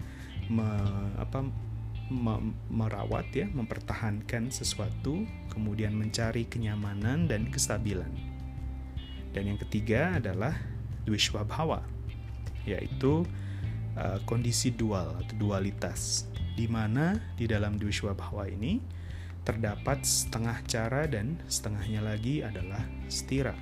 me, 0.49 0.65
apa, 1.21 1.45
me, 2.09 2.57
merawat 2.73 3.29
ya, 3.29 3.45
mempertahankan 3.53 4.49
sesuatu, 4.49 5.21
kemudian 5.53 5.93
mencari 5.93 6.49
kenyamanan 6.49 7.29
dan 7.29 7.53
kestabilan. 7.53 8.09
Dan 9.37 9.53
yang 9.53 9.59
ketiga 9.61 10.17
adalah 10.17 10.57
dwiswabhava, 11.05 11.85
yaitu 12.65 13.21
uh, 13.93 14.17
kondisi 14.25 14.73
dual 14.73 15.13
atau 15.21 15.35
dualitas, 15.37 16.25
di 16.57 16.65
mana 16.65 17.13
di 17.37 17.45
dalam 17.45 17.77
dwiswabhava 17.77 18.49
ini 18.49 18.81
terdapat 19.45 20.03
setengah 20.03 20.57
cara 20.65 21.05
dan 21.07 21.39
setengahnya 21.47 22.03
lagi 22.03 22.43
adalah 22.43 22.83
stira. 23.07 23.55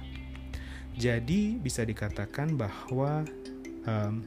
Jadi 0.96 1.60
bisa 1.60 1.84
dikatakan 1.84 2.56
bahwa 2.56 3.28
um, 3.86 4.24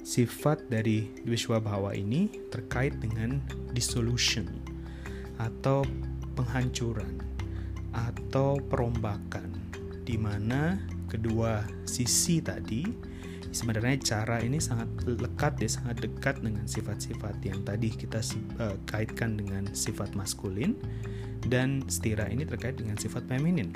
sifat 0.00 0.68
dari 0.70 1.10
Dwiswabhawa 1.26 1.92
ini 1.98 2.30
terkait 2.48 2.96
dengan 3.02 3.42
dissolution 3.74 4.46
atau 5.42 5.82
penghancuran 6.38 7.18
atau 7.90 8.60
perombakan 8.62 9.50
di 10.06 10.14
mana 10.14 10.78
kedua 11.10 11.64
sisi 11.88 12.38
tadi 12.44 12.84
sebenarnya 13.54 13.96
cara 14.02 14.42
ini 14.42 14.58
sangat 14.58 14.90
lekat 15.06 15.62
ya 15.62 15.70
sangat 15.70 16.02
dekat 16.02 16.42
dengan 16.42 16.66
sifat-sifat 16.66 17.38
yang 17.46 17.62
tadi 17.62 17.94
kita 17.94 18.18
uh, 18.58 18.74
kaitkan 18.90 19.38
dengan 19.38 19.70
sifat 19.70 20.12
maskulin 20.18 20.74
dan 21.46 21.86
stira 21.86 22.26
ini 22.26 22.42
terkait 22.42 22.74
dengan 22.74 22.98
sifat 22.98 23.24
feminin. 23.30 23.70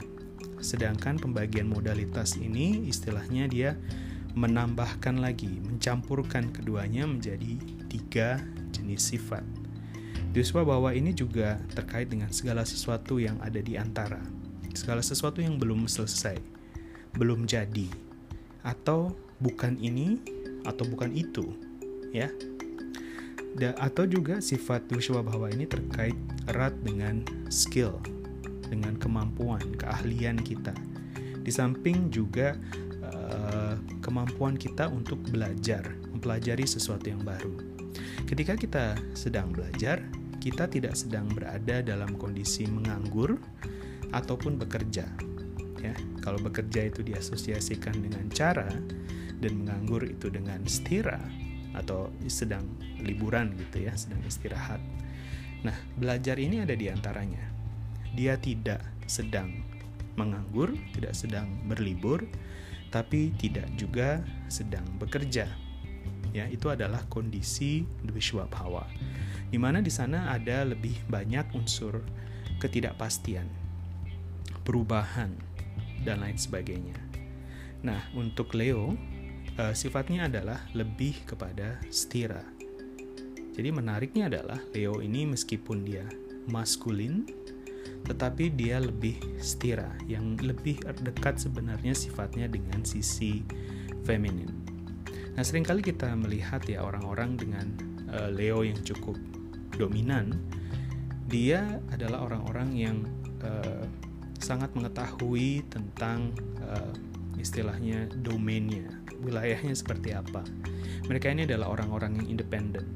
Sedangkan 0.59 1.23
pembagian 1.23 1.71
modalitas 1.71 2.35
ini 2.35 2.91
istilahnya 2.91 3.47
dia 3.47 3.71
menambahkan 4.35 5.23
lagi 5.23 5.63
mencampurkan 5.63 6.51
keduanya 6.51 7.07
menjadi 7.07 7.57
tiga 7.87 8.43
jenis 8.75 9.15
sifat. 9.15 9.47
Duswa 10.35 10.67
bahwa 10.67 10.91
ini 10.93 11.15
juga 11.15 11.57
terkait 11.73 12.11
dengan 12.11 12.29
segala 12.35 12.67
sesuatu 12.67 13.17
yang 13.23 13.41
ada 13.41 13.63
di 13.63 13.79
antara 13.79 14.21
segala 14.77 15.01
sesuatu 15.03 15.43
yang 15.43 15.57
belum 15.57 15.91
selesai 15.91 16.39
belum 17.19 17.51
jadi 17.51 17.91
atau 18.63 19.11
bukan 19.39 19.79
ini 19.79 20.19
atau 20.67 20.85
bukan 20.87 21.15
itu 21.15 21.47
ya. 22.11 22.31
Da, 23.59 23.75
atau 23.81 24.07
juga 24.07 24.39
sifat 24.39 24.87
Duswa 24.87 25.25
bahwa 25.25 25.51
ini 25.51 25.67
terkait 25.67 26.15
erat 26.47 26.77
dengan 26.85 27.27
skill 27.51 27.99
dengan 28.71 28.95
kemampuan 29.01 29.65
keahlian 29.81 30.39
kita. 30.39 30.77
Di 31.43 31.51
samping 31.51 32.13
juga 32.13 32.55
uh, 33.03 33.75
kemampuan 34.05 34.55
kita 34.55 34.87
untuk 34.93 35.19
belajar 35.33 35.83
mempelajari 36.13 36.69
sesuatu 36.69 37.09
yang 37.09 37.25
baru. 37.25 37.57
Ketika 38.29 38.55
kita 38.55 38.95
sedang 39.17 39.51
belajar 39.51 40.05
kita 40.39 40.71
tidak 40.71 40.95
sedang 40.95 41.27
berada 41.35 41.83
dalam 41.83 42.15
kondisi 42.15 42.65
menganggur 42.71 43.37
ataupun 44.15 44.57
bekerja 44.57 45.07
ya. 45.83 45.95
Kalau 46.23 46.39
bekerja 46.39 46.89
itu 46.89 47.03
diasosiasikan 47.03 47.99
dengan 47.99 48.31
cara 48.31 48.71
dan 49.39 49.65
menganggur 49.65 50.03
itu 50.05 50.31
dengan 50.31 50.63
stira 50.67 51.19
atau 51.77 52.11
sedang 52.27 52.65
liburan 53.03 53.55
gitu 53.55 53.87
ya, 53.87 53.95
sedang 53.95 54.19
istirahat. 54.27 54.83
Nah, 55.63 55.75
belajar 55.99 56.39
ini 56.39 56.63
ada 56.63 56.75
di 56.75 56.91
antaranya. 56.91 57.43
Dia 58.15 58.39
tidak 58.39 58.83
sedang 59.07 59.51
menganggur, 60.19 60.75
tidak 60.95 61.15
sedang 61.15 61.47
berlibur, 61.71 62.27
tapi 62.91 63.31
tidak 63.39 63.71
juga 63.79 64.23
sedang 64.51 64.85
bekerja. 64.99 65.47
Ya, 66.35 66.45
itu 66.51 66.69
adalah 66.69 67.07
kondisi 67.09 67.87
Dwiswabhava. 68.05 68.87
Di 69.49 69.57
mana 69.57 69.81
di 69.81 69.89
sana 69.89 70.35
ada 70.35 70.67
lebih 70.67 70.95
banyak 71.09 71.57
unsur 71.57 72.05
ketidakpastian, 72.61 73.49
perubahan, 74.67 75.33
dan 76.03 76.21
lain 76.23 76.37
sebagainya. 76.37 76.99
Nah, 77.83 78.03
untuk 78.13 78.53
Leo, 78.59 78.99
uh, 79.59 79.75
sifatnya 79.75 80.31
adalah 80.31 80.63
lebih 80.73 81.27
kepada 81.27 81.83
stira. 81.91 82.41
Jadi 83.59 83.75
menariknya 83.75 84.31
adalah 84.31 84.63
Leo 84.71 85.03
ini 85.03 85.27
meskipun 85.27 85.83
dia 85.83 86.07
maskulin, 86.47 87.27
tetapi 88.07 88.55
dia 88.55 88.79
lebih 88.79 89.19
stira, 89.43 89.91
yang 90.07 90.39
lebih 90.39 90.79
dekat 91.03 91.43
sebenarnya 91.43 91.91
sifatnya 91.91 92.47
dengan 92.47 92.87
sisi 92.87 93.43
feminin. 94.07 94.55
Nah 95.35 95.43
sering 95.43 95.67
kali 95.67 95.83
kita 95.83 96.15
melihat 96.15 96.63
ya 96.71 96.87
orang-orang 96.87 97.35
dengan 97.35 97.67
uh, 98.15 98.31
Leo 98.31 98.63
yang 98.63 98.79
cukup 98.87 99.19
dominan, 99.75 100.39
dia 101.27 101.83
adalah 101.91 102.31
orang-orang 102.31 102.71
yang 102.79 102.97
uh, 103.43 103.85
sangat 104.39 104.71
mengetahui 104.79 105.67
tentang 105.67 106.31
uh, 106.63 106.95
istilahnya 107.43 108.07
domainnya 108.23 108.98
wilayahnya 109.23 109.75
seperti 109.75 110.15
apa. 110.15 110.43
Mereka 111.07 111.33
ini 111.33 111.49
adalah 111.49 111.73
orang-orang 111.73 112.23
yang 112.23 112.39
independen. 112.39 112.87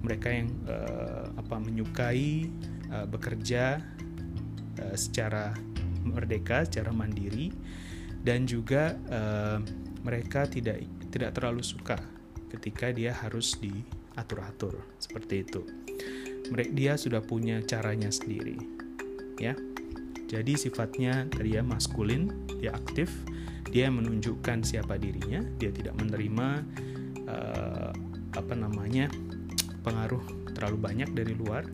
Mereka 0.00 0.28
yang 0.32 0.48
uh, 0.64 1.28
apa 1.36 1.60
menyukai 1.60 2.48
uh, 2.88 3.04
bekerja 3.04 3.84
uh, 4.80 4.96
secara 4.96 5.52
merdeka, 6.00 6.64
secara 6.64 6.88
mandiri 6.90 7.52
dan 8.24 8.44
juga 8.44 8.96
uh, 9.12 9.60
mereka 10.04 10.48
tidak 10.48 10.84
tidak 11.12 11.36
terlalu 11.36 11.60
suka 11.60 12.00
ketika 12.52 12.92
dia 12.92 13.12
harus 13.12 13.56
di 13.60 13.72
atur-atur 14.16 14.80
seperti 14.96 15.44
itu. 15.44 15.62
Dia 16.74 16.98
sudah 16.98 17.22
punya 17.22 17.62
caranya 17.62 18.10
sendiri, 18.10 18.58
ya. 19.38 19.54
Jadi 20.26 20.58
sifatnya 20.58 21.30
tadi 21.30 21.54
ya 21.54 21.62
maskulin, 21.62 22.30
dia 22.58 22.74
aktif, 22.74 23.10
dia 23.70 23.86
menunjukkan 23.86 24.66
siapa 24.66 24.98
dirinya, 24.98 25.40
dia 25.56 25.70
tidak 25.70 25.94
menerima 25.94 26.48
uh, 27.30 27.90
apa 28.34 28.54
namanya 28.58 29.06
pengaruh 29.86 30.52
terlalu 30.52 30.78
banyak 30.78 31.10
dari 31.14 31.32
luar, 31.38 31.64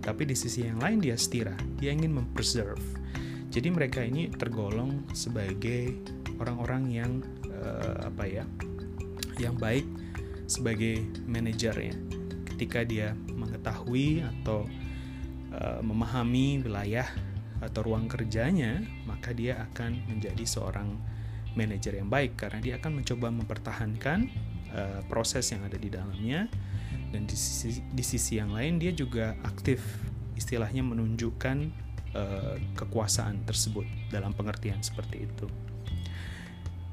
tapi 0.00 0.24
di 0.30 0.38
sisi 0.38 0.64
yang 0.64 0.78
lain 0.78 1.02
dia 1.02 1.18
setira, 1.18 1.54
dia 1.76 1.90
ingin 1.90 2.14
mempreserve. 2.14 2.80
Jadi 3.50 3.68
mereka 3.74 4.00
ini 4.06 4.30
tergolong 4.30 5.10
sebagai 5.10 5.98
orang-orang 6.38 6.82
yang 6.88 7.12
uh, 7.50 8.06
apa 8.06 8.24
ya, 8.30 8.44
yang 9.42 9.58
baik 9.58 9.84
sebagai 10.46 11.02
manajernya. 11.26 11.98
Ketika 12.46 12.86
dia 12.86 13.18
mengetahui 13.34 14.22
atau 14.22 14.70
uh, 15.50 15.80
memahami 15.82 16.62
wilayah 16.62 17.10
atau 17.58 17.84
ruang 17.84 18.06
kerjanya, 18.06 18.80
maka 19.04 19.34
dia 19.34 19.66
akan 19.68 19.98
menjadi 20.08 20.46
seorang 20.46 20.94
manajer 21.58 21.98
yang 21.98 22.08
baik 22.08 22.38
karena 22.38 22.58
dia 22.62 22.74
akan 22.78 23.02
mencoba 23.02 23.28
mempertahankan 23.32 24.18
uh, 24.74 25.00
proses 25.10 25.50
yang 25.50 25.66
ada 25.66 25.76
di 25.76 25.90
dalamnya 25.90 26.46
dan 27.10 27.26
di 27.26 27.34
sisi, 27.34 27.82
di 27.90 28.04
sisi 28.06 28.38
yang 28.38 28.54
lain 28.54 28.78
dia 28.78 28.94
juga 28.94 29.34
aktif 29.42 29.82
istilahnya 30.38 30.86
menunjukkan 30.86 31.56
uh, 32.14 32.56
kekuasaan 32.78 33.44
tersebut 33.44 33.84
dalam 34.08 34.32
pengertian 34.32 34.80
seperti 34.80 35.26
itu. 35.26 35.46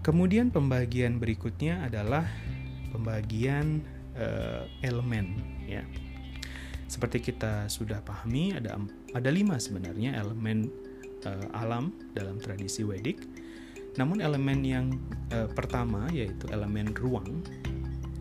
Kemudian 0.01 0.49
pembagian 0.49 1.19
berikutnya 1.19 1.83
adalah 1.83 2.25
pembagian 2.95 3.83
uh, 4.15 4.63
elemen 4.81 5.35
ya 5.67 5.83
seperti 6.87 7.19
kita 7.19 7.67
sudah 7.67 7.99
pahami 7.99 8.55
ada 8.55 8.79
ada 9.11 9.29
lima 9.29 9.59
sebenarnya 9.59 10.15
elemen 10.15 10.71
uh, 11.27 11.47
alam 11.51 11.91
dalam 12.15 12.39
tradisi 12.39 12.87
Wedik. 12.87 13.19
Namun 13.97 14.21
elemen 14.21 14.61
yang 14.61 14.85
uh, 15.33 15.49
pertama 15.49 16.05
yaitu 16.13 16.45
elemen 16.53 16.93
ruang 16.93 17.41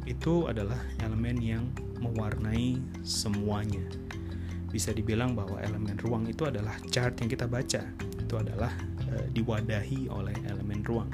itu 0.09 0.49
adalah 0.49 0.81
elemen 1.05 1.37
yang 1.39 1.65
mewarnai 2.01 2.81
semuanya. 3.05 3.85
Bisa 4.73 4.93
dibilang 4.93 5.37
bahwa 5.37 5.61
elemen 5.61 5.97
ruang 6.01 6.25
itu 6.29 6.49
adalah 6.49 6.77
chart 6.89 7.21
yang 7.21 7.29
kita 7.29 7.45
baca. 7.45 7.85
Itu 8.17 8.35
adalah 8.41 8.73
uh, 9.13 9.27
diwadahi 9.37 10.09
oleh 10.09 10.35
elemen 10.49 10.81
ruang. 10.83 11.13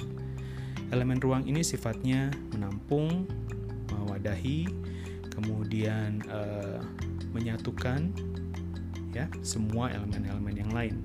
Elemen 0.93 1.19
ruang 1.19 1.43
ini 1.49 1.65
sifatnya 1.65 2.29
menampung, 2.53 3.25
mewadahi, 3.91 4.69
kemudian 5.33 6.21
uh, 6.29 6.85
menyatukan 7.33 8.13
ya 9.17 9.29
semua 9.41 9.89
elemen-elemen 9.89 10.55
yang 10.57 10.71
lain. 10.73 10.97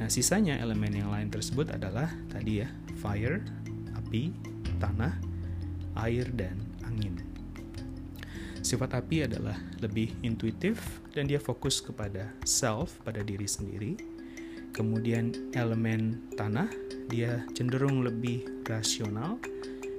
Nah, 0.00 0.08
sisanya 0.08 0.56
elemen 0.56 0.96
yang 0.96 1.12
lain 1.12 1.28
tersebut 1.28 1.76
adalah 1.76 2.08
tadi 2.32 2.64
ya, 2.64 2.68
fire, 3.04 3.44
api, 3.92 4.32
tanah, 4.80 5.12
air 6.08 6.24
dan 6.32 6.56
angin. 6.88 7.20
Sifat 8.64 8.96
api 8.96 9.28
adalah 9.28 9.60
lebih 9.84 10.16
intuitif 10.24 11.04
dan 11.12 11.28
dia 11.28 11.36
fokus 11.36 11.84
kepada 11.84 12.32
self, 12.48 12.96
pada 13.04 13.20
diri 13.20 13.44
sendiri. 13.44 14.00
Kemudian 14.72 15.52
elemen 15.52 16.32
tanah, 16.32 16.72
dia 17.12 17.44
cenderung 17.52 18.00
lebih 18.00 18.64
rasional 18.64 19.36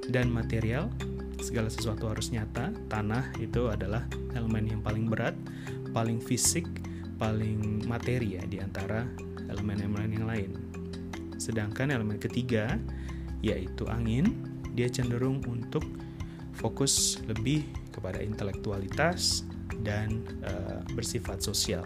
dan 0.09 0.33
material 0.33 0.89
segala 1.37 1.69
sesuatu 1.69 2.09
harus 2.09 2.33
nyata. 2.33 2.73
Tanah 2.89 3.37
itu 3.37 3.69
adalah 3.69 4.07
elemen 4.33 4.65
yang 4.65 4.81
paling 4.81 5.05
berat, 5.09 5.37
paling 5.93 6.17
fisik, 6.17 6.65
paling 7.21 7.85
materi 7.85 8.41
ya 8.41 8.43
di 8.49 8.57
antara 8.63 9.05
elemen-elemen 9.51 10.09
yang 10.15 10.25
lain. 10.25 10.51
Sedangkan 11.35 11.91
elemen 11.91 12.17
ketiga 12.17 12.79
yaitu 13.41 13.89
angin, 13.89 14.31
dia 14.77 14.87
cenderung 14.87 15.41
untuk 15.49 15.83
fokus 16.55 17.19
lebih 17.25 17.65
kepada 17.89 18.21
intelektualitas 18.21 19.43
dan 19.81 20.21
uh, 20.45 20.85
bersifat 20.93 21.41
sosial. 21.41 21.83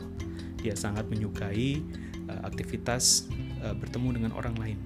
Dia 0.60 0.76
sangat 0.76 1.08
menyukai 1.08 1.80
uh, 2.28 2.42
aktivitas 2.44 3.32
uh, 3.64 3.72
bertemu 3.72 4.20
dengan 4.20 4.32
orang 4.36 4.56
lain, 4.60 4.80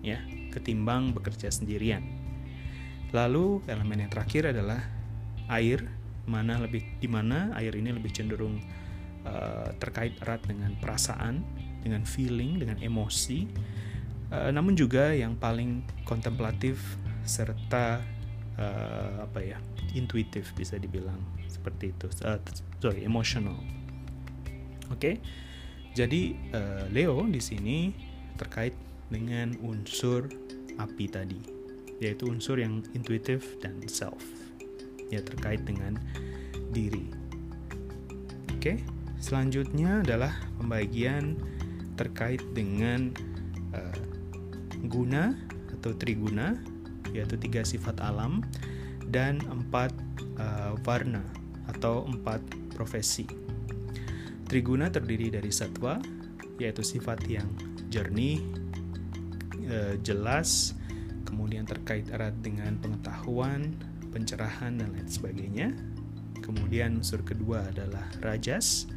ya, 0.00 0.22
ketimbang 0.54 1.10
bekerja 1.10 1.50
sendirian. 1.50 2.06
Lalu 3.10 3.60
elemen 3.68 4.06
yang 4.06 4.10
terakhir 4.12 4.54
adalah 4.54 4.80
air, 5.52 5.84
mana 6.24 6.62
lebih 6.62 6.86
di 7.02 7.10
mana 7.10 7.50
air 7.58 7.74
ini 7.74 7.90
lebih 7.90 8.14
cenderung 8.14 8.62
uh, 9.26 9.68
terkait 9.82 10.16
erat 10.22 10.40
dengan 10.46 10.72
perasaan, 10.78 11.42
dengan 11.82 12.06
feeling, 12.06 12.62
dengan 12.62 12.78
emosi. 12.78 13.46
Uh, 14.32 14.48
namun 14.48 14.72
juga 14.72 15.12
yang 15.12 15.36
paling 15.36 15.84
kontemplatif 16.08 16.80
serta 17.22 18.00
uh, 18.56 19.28
apa 19.28 19.40
ya 19.44 19.58
intuitif 19.92 20.56
bisa 20.56 20.80
dibilang 20.80 21.20
seperti 21.46 21.92
itu 21.92 22.08
uh, 22.24 22.40
sorry 22.80 23.04
emotional 23.04 23.54
oke 24.88 24.98
okay? 24.98 25.20
jadi 25.92 26.34
uh, 26.56 26.84
Leo 26.90 27.28
di 27.28 27.38
sini 27.38 27.92
terkait 28.40 28.72
dengan 29.12 29.52
unsur 29.60 30.32
api 30.80 31.04
tadi 31.12 31.38
yaitu 32.00 32.26
unsur 32.26 32.58
yang 32.58 32.82
intuitif 32.96 33.60
dan 33.62 33.78
self 33.86 34.24
ya 35.12 35.20
terkait 35.20 35.60
dengan 35.68 36.00
diri. 36.72 37.12
Oke, 38.56 38.80
selanjutnya 39.20 40.00
adalah 40.00 40.32
pembagian 40.56 41.36
terkait 42.02 42.42
dengan 42.50 43.14
uh, 43.70 43.98
guna 44.90 45.38
atau 45.78 45.94
triguna 45.94 46.58
yaitu 47.14 47.38
tiga 47.38 47.62
sifat 47.62 48.02
alam 48.02 48.42
dan 49.06 49.38
empat 49.46 49.94
uh, 50.42 50.74
warna 50.82 51.22
atau 51.70 52.02
empat 52.10 52.42
profesi. 52.74 53.28
Triguna 54.50 54.90
terdiri 54.90 55.30
dari 55.30 55.54
satwa 55.54 56.02
yaitu 56.58 56.82
sifat 56.82 57.22
yang 57.30 57.46
jernih, 57.86 58.42
uh, 59.70 59.94
jelas, 60.02 60.74
kemudian 61.22 61.62
terkait 61.68 62.10
erat 62.10 62.34
dengan 62.42 62.76
pengetahuan, 62.82 63.78
pencerahan, 64.10 64.74
dan 64.76 64.90
lain 64.90 65.08
sebagainya. 65.08 65.68
Kemudian 66.42 66.98
unsur 66.98 67.22
kedua 67.22 67.70
adalah 67.70 68.02
rajas 68.18 68.90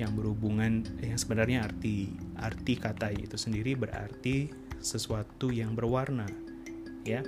yang 0.00 0.16
berhubungan 0.16 0.80
yang 1.04 1.20
sebenarnya 1.20 1.68
arti 1.68 2.08
arti 2.40 2.80
kata 2.80 3.12
itu 3.12 3.36
sendiri 3.36 3.76
berarti 3.76 4.48
sesuatu 4.80 5.52
yang 5.52 5.76
berwarna 5.76 6.24
ya. 7.04 7.20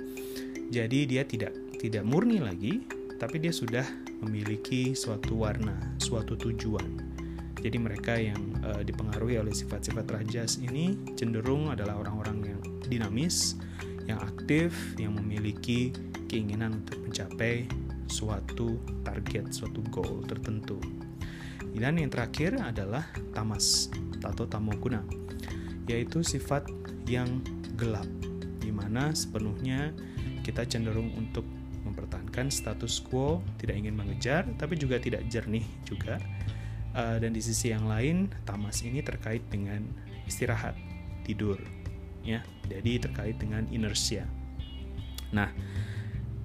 Jadi 0.73 1.05
dia 1.05 1.21
tidak 1.21 1.53
tidak 1.77 2.01
murni 2.01 2.41
lagi 2.41 2.81
tapi 3.21 3.37
dia 3.37 3.53
sudah 3.53 3.85
memiliki 4.25 4.97
suatu 4.97 5.45
warna, 5.45 5.77
suatu 6.01 6.33
tujuan. 6.33 7.13
Jadi 7.63 7.77
mereka 7.79 8.19
yang 8.19 8.39
uh, 8.65 8.83
dipengaruhi 8.83 9.39
oleh 9.39 9.55
sifat-sifat 9.55 10.03
rajas 10.11 10.59
ini 10.59 10.99
cenderung 11.15 11.71
adalah 11.71 11.95
orang-orang 11.95 12.55
yang 12.55 12.61
dinamis, 12.83 13.55
yang 14.03 14.19
aktif, 14.19 14.75
yang 14.99 15.15
memiliki 15.15 15.95
keinginan 16.27 16.83
untuk 16.83 16.99
mencapai 16.99 17.63
suatu 18.11 18.75
target, 19.07 19.55
suatu 19.55 19.79
goal 19.87 20.27
tertentu. 20.27 21.02
Dan 21.73 21.99
yang 21.99 22.13
terakhir 22.13 22.55
adalah 22.61 23.09
tamas 23.33 23.89
atau 24.23 24.47
tamoguna, 24.47 25.03
yaitu 25.89 26.23
sifat 26.23 26.69
yang 27.09 27.43
gelap, 27.75 28.07
di 28.61 28.71
mana 28.71 29.11
sepenuhnya 29.11 29.91
kita 30.45 30.63
cenderung 30.63 31.11
untuk 31.17 31.43
mempertahankan 31.83 32.47
status 32.47 33.03
quo, 33.03 33.43
tidak 33.59 33.75
ingin 33.75 33.97
mengejar, 33.97 34.47
tapi 34.55 34.79
juga 34.79 35.01
tidak 35.01 35.27
jernih 35.27 35.65
juga. 35.83 36.21
Uh, 36.93 37.17
dan 37.17 37.33
di 37.33 37.41
sisi 37.41 37.73
yang 37.73 37.89
lain, 37.89 38.29
tamas 38.45 38.85
ini 38.85 39.01
terkait 39.01 39.41
dengan 39.49 39.81
istirahat, 40.29 40.77
tidur, 41.25 41.57
ya. 42.21 42.45
Jadi 42.69 43.01
terkait 43.01 43.35
dengan 43.41 43.65
inersia 43.73 44.29
nah 45.33 45.49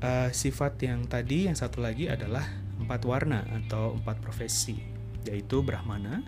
uh, 0.01 0.33
sifat 0.33 0.81
yang 0.81 1.05
tadi 1.05 1.47
yang 1.47 1.55
satu 1.55 1.85
lagi 1.85 2.09
adalah 2.09 2.43
empat 2.81 3.05
warna 3.05 3.45
atau 3.53 3.95
empat 4.01 4.19
profesi 4.25 4.81
yaitu 5.27 5.65
brahmana 5.65 6.23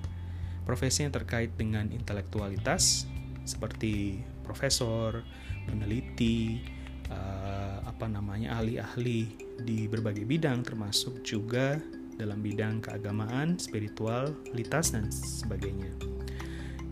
profesi 0.65 1.03
yang 1.03 1.15
terkait 1.15 1.55
dengan 1.59 1.91
intelektualitas 1.91 3.07
seperti 3.43 4.23
profesor 4.47 5.25
peneliti 5.67 6.63
uh, 7.11 7.83
apa 7.85 8.07
namanya 8.07 8.61
ahli-ahli 8.61 9.21
di 9.61 9.91
berbagai 9.91 10.25
bidang 10.25 10.63
termasuk 10.65 11.27
juga 11.27 11.77
dalam 12.21 12.45
bidang 12.45 12.85
keagamaan, 12.85 13.57
spiritualitas 13.57 14.93
dan 14.93 15.09
sebagainya. 15.09 15.89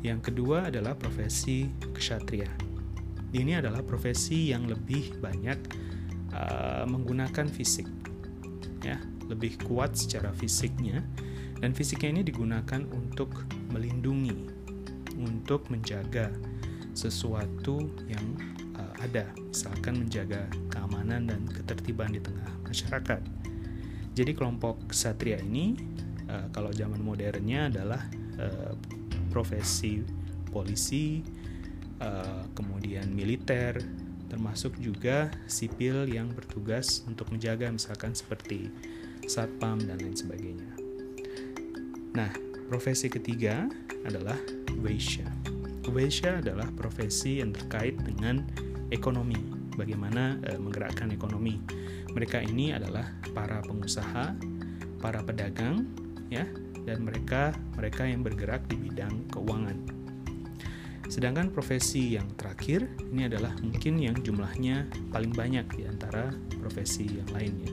Yang 0.01 0.33
kedua 0.33 0.73
adalah 0.73 0.97
profesi 0.97 1.69
ksatria. 1.93 2.49
Ini 3.29 3.61
adalah 3.61 3.85
profesi 3.85 4.49
yang 4.49 4.65
lebih 4.65 5.21
banyak 5.21 5.59
uh, 6.33 6.89
menggunakan 6.89 7.45
fisik, 7.45 7.85
ya, 8.81 8.97
lebih 9.29 9.61
kuat 9.69 10.01
secara 10.01 10.33
fisiknya 10.33 11.05
dan 11.59 11.75
fisiknya 11.75 12.19
ini 12.19 12.23
digunakan 12.23 12.83
untuk 12.95 13.47
melindungi, 13.75 14.51
untuk 15.19 15.67
menjaga 15.71 16.31
sesuatu 16.95 17.91
yang 18.07 18.27
uh, 18.79 18.95
ada, 19.03 19.27
misalkan 19.39 20.07
menjaga 20.07 20.47
keamanan 20.71 21.31
dan 21.31 21.43
ketertiban 21.47 22.11
di 22.15 22.23
tengah 22.23 22.51
masyarakat. 22.67 23.23
Jadi 24.15 24.35
kelompok 24.35 24.91
satria 24.91 25.39
ini 25.39 25.79
uh, 26.27 26.51
kalau 26.51 26.75
zaman 26.75 27.03
modernnya 27.03 27.71
adalah 27.71 28.03
uh, 28.39 28.75
profesi 29.31 30.03
polisi, 30.51 31.23
uh, 32.03 32.47
kemudian 32.57 33.11
militer, 33.13 33.79
termasuk 34.29 34.77
juga 34.79 35.31
sipil 35.49 36.09
yang 36.09 36.31
bertugas 36.33 37.05
untuk 37.09 37.31
menjaga 37.33 37.69
misalkan 37.69 38.13
seperti 38.13 38.73
satpam 39.29 39.81
dan 39.83 40.01
lain 40.01 40.17
sebagainya. 40.17 40.78
Nah, 42.17 42.31
profesi 42.69 43.13
ketiga 43.13 43.69
adalah 44.05 44.37
Waisya. 44.81 45.27
Waisya 45.89 46.45
adalah 46.45 46.69
profesi 46.77 47.41
yang 47.41 47.57
terkait 47.57 47.97
dengan 48.05 48.45
ekonomi, 48.93 49.41
bagaimana 49.77 50.37
e, 50.45 50.57
menggerakkan 50.61 51.09
ekonomi. 51.13 51.61
Mereka 52.13 52.45
ini 52.45 52.77
adalah 52.77 53.09
para 53.33 53.65
pengusaha, 53.65 54.37
para 55.01 55.21
pedagang, 55.25 55.89
ya, 56.29 56.45
dan 56.85 57.05
mereka 57.05 57.53
mereka 57.77 58.05
yang 58.05 58.25
bergerak 58.25 58.65
di 58.69 58.77
bidang 58.77 59.29
keuangan. 59.33 59.79
Sedangkan 61.09 61.49
profesi 61.49 62.21
yang 62.21 62.29
terakhir 62.37 62.85
ini 63.09 63.33
adalah 63.33 63.57
mungkin 63.65 63.97
yang 63.97 64.17
jumlahnya 64.21 64.93
paling 65.09 65.33
banyak 65.33 65.65
di 65.73 65.89
antara 65.89 66.37
profesi 66.61 67.09
yang 67.09 67.29
lainnya, 67.33 67.73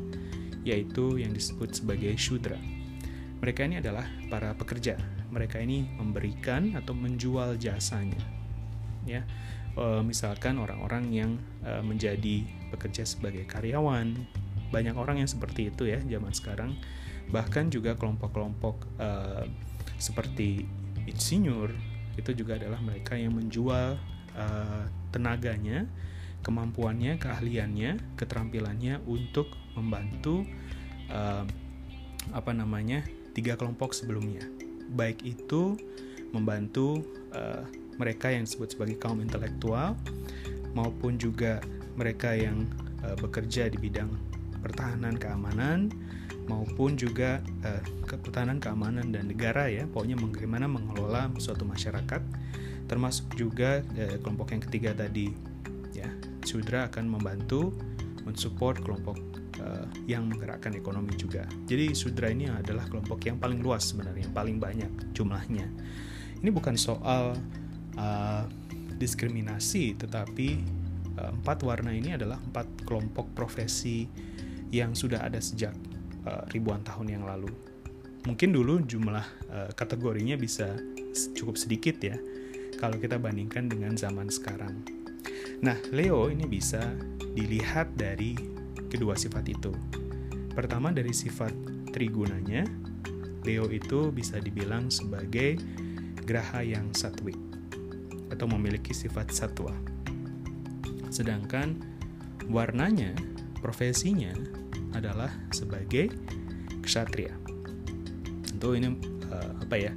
yaitu 0.64 1.20
yang 1.20 1.36
disebut 1.36 1.76
sebagai 1.76 2.16
shudra. 2.16 2.75
Mereka 3.46 3.62
ini 3.70 3.78
adalah 3.78 4.10
para 4.26 4.58
pekerja. 4.58 4.98
Mereka 5.30 5.62
ini 5.62 5.86
memberikan 5.86 6.74
atau 6.74 6.98
menjual 6.98 7.62
jasanya. 7.62 8.18
Ya, 9.06 9.22
e, 9.78 10.02
misalkan 10.02 10.58
orang-orang 10.58 11.14
yang 11.14 11.32
e, 11.62 11.78
menjadi 11.86 12.42
pekerja 12.74 13.06
sebagai 13.06 13.46
karyawan, 13.46 14.18
banyak 14.74 14.98
orang 14.98 15.22
yang 15.22 15.30
seperti 15.30 15.70
itu 15.70 15.86
ya 15.86 16.02
zaman 16.02 16.34
sekarang. 16.34 16.74
Bahkan 17.30 17.70
juga 17.70 17.94
kelompok-kelompok 17.94 18.82
e, 18.98 19.10
seperti 20.02 20.66
insinyur, 21.06 21.70
itu 22.18 22.34
juga 22.34 22.58
adalah 22.58 22.82
mereka 22.82 23.14
yang 23.14 23.38
menjual 23.38 23.94
uh, 24.34 24.84
tenaganya, 25.14 25.86
kemampuannya, 26.42 27.22
keahliannya, 27.22 28.18
keterampilannya 28.18 29.06
untuk 29.06 29.52
membantu 29.78 30.48
uh, 31.14 31.46
apa 32.34 32.52
namanya 32.58 33.06
tiga 33.36 33.60
kelompok 33.60 33.92
sebelumnya, 33.92 34.48
baik 34.96 35.22
itu 35.28 35.76
membantu 36.32 37.04
uh, 37.36 37.68
mereka 38.00 38.32
yang 38.32 38.48
disebut 38.48 38.76
sebagai 38.76 38.96
kaum 39.00 39.20
intelektual 39.20 39.96
maupun 40.76 41.20
juga 41.20 41.60
mereka 41.96 42.36
yang 42.36 42.68
uh, 43.04 43.16
bekerja 43.20 43.68
di 43.68 43.78
bidang 43.80 44.12
pertahanan 44.60 45.16
keamanan 45.16 45.92
maupun 46.48 46.96
juga 46.96 47.44
uh, 47.64 47.84
pertahanan 48.08 48.60
keamanan 48.64 49.12
dan 49.12 49.28
negara 49.28 49.68
ya. 49.68 49.84
Pokoknya 49.90 50.16
bagaimana 50.20 50.66
mengelola 50.72 51.32
suatu 51.40 51.68
masyarakat 51.68 52.22
termasuk 52.88 53.36
juga 53.36 53.84
uh, 54.00 54.16
kelompok 54.24 54.56
yang 54.56 54.64
ketiga 54.64 54.92
tadi 54.96 55.32
ya. 55.92 56.08
Sudra 56.46 56.88
akan 56.88 57.20
membantu 57.20 57.74
mensupport 58.26 58.78
kelompok 58.82 59.35
uh, 59.66 59.90
yang 60.06 60.30
menggerakkan 60.30 60.78
ekonomi 60.78 61.18
juga 61.18 61.50
jadi 61.66 61.98
Sudra 61.98 62.30
ini 62.30 62.46
adalah 62.48 62.86
kelompok 62.86 63.26
yang 63.26 63.42
paling 63.42 63.60
luas 63.66 63.90
sebenarnya 63.90 64.30
yang 64.30 64.36
paling 64.38 64.58
banyak 64.62 64.92
jumlahnya 65.18 65.68
ini 66.40 66.50
bukan 66.54 66.78
soal 66.78 67.34
uh, 67.98 68.46
diskriminasi 68.96 69.98
tetapi 69.98 70.62
uh, 71.20 71.32
empat 71.36 71.64
warna 71.66 71.92
ini 71.92 72.16
adalah 72.16 72.40
empat 72.40 72.88
kelompok 72.88 73.32
profesi 73.36 74.08
yang 74.72 74.96
sudah 74.96 75.24
ada 75.24 75.40
sejak 75.40 75.72
uh, 76.28 76.44
ribuan 76.52 76.82
tahun 76.84 77.20
yang 77.20 77.24
lalu. 77.24 77.52
Mungkin 78.26 78.52
dulu 78.52 78.82
jumlah 78.84 79.26
uh, 79.54 79.70
kategorinya 79.78 80.36
bisa 80.36 80.74
cukup 81.38 81.56
sedikit 81.56 82.02
ya 82.02 82.18
kalau 82.82 82.98
kita 83.00 83.22
bandingkan 83.22 83.70
dengan 83.70 83.96
zaman 83.96 84.28
sekarang. 84.28 84.84
Nah, 85.64 85.78
Leo 85.94 86.28
ini 86.28 86.44
bisa 86.50 86.82
dilihat 87.38 87.96
dari 87.96 88.36
kedua 88.90 89.18
sifat 89.18 89.46
itu. 89.50 89.72
Pertama 90.56 90.92
dari 90.96 91.12
sifat 91.12 91.52
trigunanya, 91.92 92.64
Leo 93.46 93.70
itu 93.70 94.10
bisa 94.10 94.42
dibilang 94.42 94.90
sebagai 94.90 95.62
graha 96.26 96.66
yang 96.66 96.90
satwik 96.98 97.38
atau 98.34 98.50
memiliki 98.50 98.92
sifat 98.92 99.30
satwa. 99.30 99.76
Sedangkan 101.14 101.78
warnanya, 102.50 103.14
profesinya 103.62 104.34
adalah 104.98 105.30
sebagai 105.54 106.10
ksatria. 106.82 107.32
Tentu 108.50 108.74
ini 108.74 108.90
uh, 109.30 109.54
apa 109.62 109.76
ya 109.78 109.94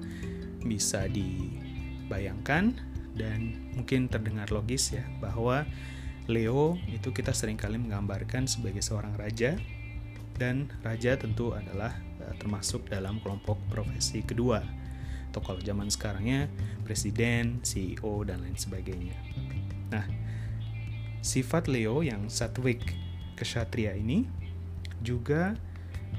bisa 0.62 1.08
dibayangkan 1.08 2.76
dan 3.16 3.56
mungkin 3.74 4.06
terdengar 4.06 4.52
logis 4.52 4.92
ya 4.94 5.02
bahwa 5.18 5.64
Leo 6.28 6.76
itu 6.92 7.08
kita 7.08 7.32
sering 7.32 7.56
kali 7.56 7.80
menggambarkan 7.80 8.44
sebagai 8.44 8.84
seorang 8.84 9.16
raja 9.16 9.56
dan 10.36 10.68
raja 10.84 11.16
tentu 11.16 11.56
adalah 11.56 11.96
uh, 12.20 12.34
termasuk 12.36 12.84
dalam 12.92 13.18
kelompok 13.24 13.56
profesi 13.72 14.20
kedua 14.20 14.60
atau 15.32 15.40
kalau 15.44 15.60
zaman 15.60 15.88
sekarangnya 15.92 16.48
presiden, 16.84 17.60
CEO 17.60 18.24
dan 18.24 18.44
lain 18.44 18.56
sebagainya. 18.56 19.16
Nah, 19.92 20.04
sifat 21.20 21.68
Leo 21.68 22.00
yang 22.00 22.28
satwik 22.32 22.80
kesatria 23.36 23.92
ini 23.96 24.24
juga 25.00 25.56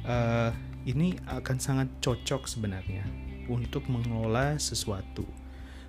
uh, 0.06 0.52
ini 0.86 1.18
akan 1.30 1.58
sangat 1.58 1.90
cocok 2.02 2.50
sebenarnya 2.50 3.06
untuk 3.50 3.90
mengelola 3.90 4.58
sesuatu, 4.62 5.26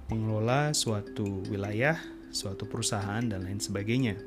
mengelola 0.09 0.73
suatu 0.73 1.45
wilayah, 1.49 2.01
suatu 2.31 2.67
perusahaan 2.67 3.23
dan 3.23 3.47
lain 3.47 3.59
sebagainya. 3.59 4.19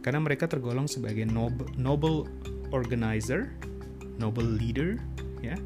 Karena 0.00 0.22
mereka 0.22 0.46
tergolong 0.46 0.86
sebagai 0.86 1.26
noble, 1.26 1.66
noble 1.74 2.30
organizer, 2.70 3.50
noble 4.18 4.46
leader, 4.46 4.98
ya, 5.42 5.58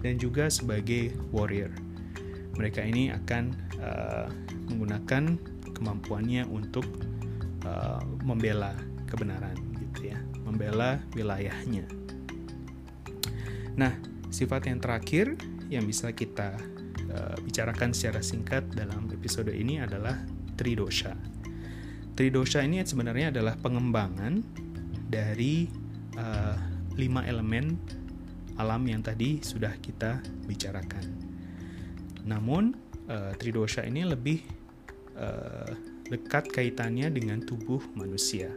dan 0.00 0.16
juga 0.16 0.48
sebagai 0.48 1.12
warrior. 1.30 1.70
Mereka 2.56 2.84
ini 2.84 3.12
akan 3.12 3.52
uh, 3.80 4.28
menggunakan 4.72 5.36
kemampuannya 5.76 6.48
untuk 6.48 6.84
uh, 7.64 8.00
membela 8.24 8.72
kebenaran 9.08 9.72
membela 10.52 11.00
wilayahnya. 11.16 11.88
Nah, 13.80 13.96
sifat 14.28 14.68
yang 14.68 14.84
terakhir 14.84 15.32
yang 15.72 15.88
bisa 15.88 16.12
kita 16.12 16.52
uh, 17.08 17.36
bicarakan 17.40 17.96
secara 17.96 18.20
singkat 18.20 18.68
dalam 18.76 19.08
episode 19.08 19.48
ini 19.48 19.80
adalah 19.80 20.20
tridosha. 20.62 21.18
Tridosha 22.14 22.62
ini 22.62 22.78
sebenarnya 22.86 23.34
adalah 23.34 23.58
pengembangan 23.58 24.38
dari 25.10 25.66
uh, 26.14 26.54
lima 26.94 27.26
elemen 27.26 27.74
alam 28.62 28.86
yang 28.86 29.02
tadi 29.02 29.42
sudah 29.42 29.74
kita 29.82 30.22
bicarakan. 30.46 31.02
Namun 32.22 32.78
uh, 33.10 33.34
tridosha 33.34 33.82
ini 33.82 34.06
lebih 34.06 34.38
uh, 35.18 35.74
dekat 36.06 36.46
kaitannya 36.54 37.10
dengan 37.10 37.42
tubuh 37.42 37.82
manusia. 37.98 38.54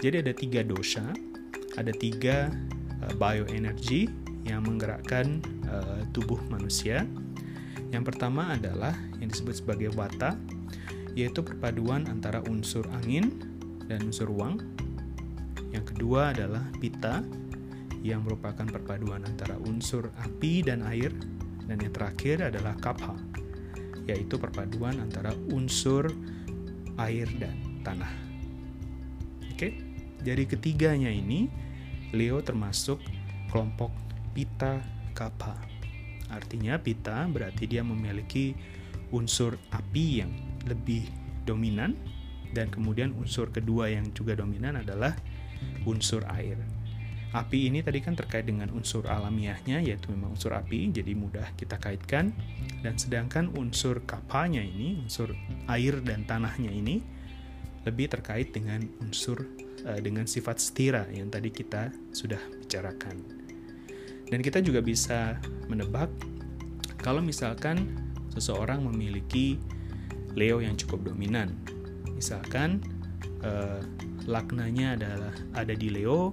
Jadi 0.00 0.24
ada 0.24 0.32
tiga 0.32 0.64
dosa, 0.64 1.04
ada 1.76 1.92
tiga 1.92 2.48
uh, 3.04 3.12
bioenergi 3.20 4.08
yang 4.48 4.64
menggerakkan 4.64 5.44
uh, 5.68 6.00
tubuh 6.16 6.40
manusia. 6.48 7.04
Yang 7.92 8.14
pertama 8.14 8.56
adalah 8.56 8.96
yang 9.20 9.30
disebut 9.30 9.62
sebagai 9.62 9.94
wata, 9.94 10.34
yaitu 11.14 11.40
perpaduan 11.46 12.06
antara 12.10 12.42
unsur 12.50 12.86
angin 13.02 13.30
dan 13.86 14.10
unsur 14.10 14.30
uang. 14.30 14.58
Yang 15.70 15.94
kedua 15.94 16.34
adalah 16.34 16.62
pita, 16.78 17.22
yang 18.04 18.20
merupakan 18.20 18.68
perpaduan 18.68 19.24
antara 19.24 19.56
unsur 19.64 20.12
api 20.20 20.60
dan 20.60 20.84
air. 20.84 21.10
Dan 21.64 21.80
yang 21.80 21.96
terakhir 21.96 22.44
adalah 22.52 22.76
kapha, 22.76 23.16
yaitu 24.04 24.36
perpaduan 24.36 25.00
antara 25.00 25.32
unsur 25.48 26.12
air 27.00 27.24
dan 27.40 27.56
tanah. 27.80 28.12
Oke? 29.48 29.80
Dari 30.20 30.44
ketiganya 30.44 31.08
ini, 31.08 31.48
Leo 32.12 32.44
termasuk 32.44 33.00
kelompok 33.48 33.90
Pita 34.36 34.84
Kapha. 35.16 35.56
Artinya 36.28 36.76
Pita 36.76 37.24
berarti 37.32 37.64
dia 37.64 37.80
memiliki 37.80 38.52
unsur 39.08 39.56
api 39.72 40.06
yang 40.20 40.32
lebih 40.68 41.08
dominan 41.44 41.96
dan 42.54 42.70
kemudian 42.70 43.12
unsur 43.18 43.50
kedua 43.50 43.90
yang 43.90 44.08
juga 44.14 44.38
dominan 44.38 44.80
adalah 44.80 45.12
unsur 45.84 46.24
air. 46.30 46.56
api 47.34 47.66
ini 47.66 47.82
tadi 47.82 47.98
kan 47.98 48.14
terkait 48.14 48.46
dengan 48.46 48.70
unsur 48.70 49.10
alamiahnya 49.10 49.82
yaitu 49.82 50.14
memang 50.14 50.38
unsur 50.38 50.54
api 50.54 50.94
jadi 50.94 51.18
mudah 51.18 51.50
kita 51.58 51.82
kaitkan 51.82 52.30
dan 52.78 52.94
sedangkan 52.94 53.50
unsur 53.58 54.06
kapanya 54.06 54.62
ini 54.62 55.02
unsur 55.02 55.34
air 55.66 55.98
dan 56.06 56.22
tanahnya 56.30 56.70
ini 56.70 57.02
lebih 57.82 58.06
terkait 58.06 58.54
dengan 58.54 58.86
unsur 59.02 59.50
uh, 59.82 59.98
dengan 59.98 60.30
sifat 60.30 60.62
setira 60.62 61.10
yang 61.10 61.26
tadi 61.26 61.50
kita 61.50 61.90
sudah 62.14 62.38
bicarakan 62.62 63.18
dan 64.30 64.38
kita 64.38 64.62
juga 64.62 64.78
bisa 64.78 65.34
menebak 65.66 66.14
kalau 67.02 67.18
misalkan 67.18 67.98
seseorang 68.30 68.86
memiliki 68.86 69.58
Leo 70.34 70.58
yang 70.62 70.74
cukup 70.74 71.14
dominan 71.14 71.54
misalkan 72.14 72.82
uh, 73.42 73.82
laknanya 74.26 74.98
adalah 74.98 75.34
ada 75.54 75.74
di 75.74 75.90
Leo 75.90 76.32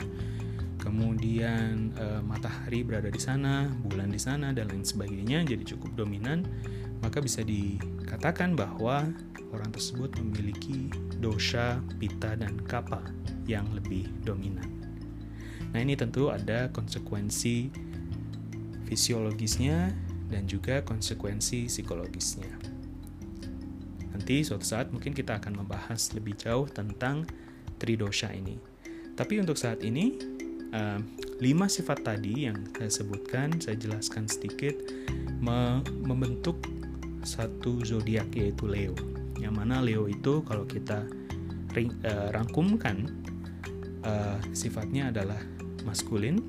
kemudian 0.82 1.94
e, 1.94 2.06
matahari 2.26 2.82
berada 2.82 3.14
di 3.14 3.22
sana, 3.22 3.70
bulan 3.70 4.10
di 4.10 4.18
sana 4.18 4.50
dan 4.50 4.74
lain 4.74 4.82
sebagainya 4.82 5.46
jadi 5.46 5.62
cukup 5.78 5.94
dominan, 5.94 6.42
maka 7.06 7.22
bisa 7.22 7.46
dikatakan 7.46 8.58
bahwa 8.58 9.06
orang 9.54 9.70
tersebut 9.70 10.18
memiliki 10.18 10.90
dosa, 11.22 11.80
pita 12.02 12.34
dan 12.34 12.58
kapa 12.66 13.06
yang 13.46 13.70
lebih 13.78 14.10
dominan. 14.26 14.66
Nah, 15.72 15.80
ini 15.80 15.96
tentu 15.96 16.34
ada 16.34 16.68
konsekuensi 16.74 17.72
fisiologisnya 18.90 19.94
dan 20.28 20.50
juga 20.50 20.84
konsekuensi 20.84 21.70
psikologisnya. 21.70 22.50
Nanti 24.12 24.44
suatu 24.44 24.64
saat 24.68 24.92
mungkin 24.92 25.16
kita 25.16 25.40
akan 25.40 25.64
membahas 25.64 26.12
lebih 26.14 26.36
jauh 26.36 26.68
tentang 26.68 27.24
tridosha 27.80 28.30
ini. 28.32 28.60
Tapi 29.16 29.42
untuk 29.42 29.58
saat 29.60 29.84
ini 29.84 30.16
uh, 30.72 31.00
lima 31.42 31.66
sifat 31.68 32.06
tadi 32.06 32.48
yang 32.48 32.58
saya 32.76 32.92
sebutkan, 32.92 33.58
saya 33.60 33.76
jelaskan 33.80 34.30
sedikit, 34.30 34.78
me 35.42 35.82
membentuk 36.06 36.62
satu 37.26 37.82
zodiak 37.82 38.30
yaitu 38.34 38.66
Leo. 38.70 38.96
Yang 39.38 39.54
mana 39.58 39.82
Leo 39.82 40.06
itu 40.06 40.46
kalau 40.46 40.66
kita 40.66 41.06
ring, 41.74 41.90
uh, 42.06 42.30
rangkumkan 42.34 43.10
uh, 44.06 44.38
sifatnya 44.54 45.10
adalah 45.10 45.40
maskulin, 45.82 46.42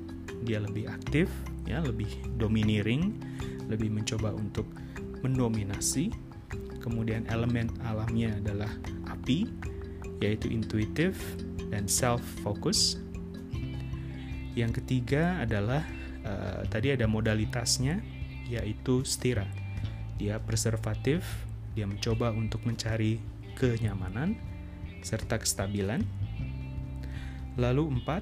dia 0.45 0.61
lebih 0.61 0.89
aktif, 0.89 1.29
ya 1.65 1.81
lebih 1.81 2.09
domineering, 2.37 3.17
lebih 3.71 3.89
mencoba 3.89 4.33
untuk 4.35 4.67
mendominasi. 5.23 6.11
Kemudian 6.83 7.23
elemen 7.31 7.71
alamnya 7.87 8.35
adalah 8.43 8.69
api, 9.07 9.47
yaitu 10.19 10.51
intuitif 10.51 11.15
dan 11.71 11.87
self 11.87 12.19
focus 12.43 12.99
yang 14.53 14.69
ketiga 14.69 15.41
adalah 15.41 15.81
uh, 16.21 16.61
tadi 16.69 16.93
ada 16.93 17.09
modalitasnya 17.09 18.01
yaitu 18.45 19.01
stira. 19.01 19.49
Dia 20.21 20.37
preservatif, 20.37 21.25
dia 21.73 21.89
mencoba 21.89 22.29
untuk 22.29 22.61
mencari 22.69 23.17
kenyamanan 23.57 24.37
serta 25.01 25.41
kestabilan. 25.41 26.05
Lalu 27.57 27.97
empat, 28.01 28.21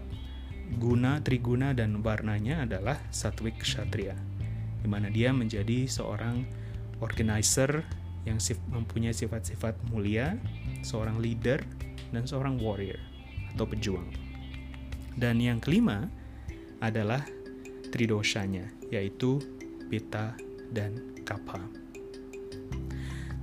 guna, 0.80 1.20
triguna, 1.20 1.76
dan 1.76 2.00
warnanya 2.00 2.64
adalah 2.64 3.00
satwik 3.12 3.60
kshatriya, 3.60 4.16
di 4.80 4.88
mana 4.88 5.12
dia 5.12 5.36
menjadi 5.36 5.88
seorang 5.88 6.48
organizer 7.04 7.84
yang 8.26 8.38
mempunyai 8.70 9.14
sifat-sifat 9.16 9.78
mulia, 9.90 10.38
seorang 10.86 11.18
leader, 11.18 11.62
dan 12.14 12.28
seorang 12.28 12.62
warrior 12.62 13.00
atau 13.56 13.66
pejuang. 13.66 14.08
Dan 15.18 15.42
yang 15.42 15.60
kelima, 15.60 16.08
adalah 16.82 17.22
tridosanya, 17.94 18.66
yaitu 18.90 19.38
pita 19.88 20.34
dan 20.74 20.98
kapha. 21.22 21.62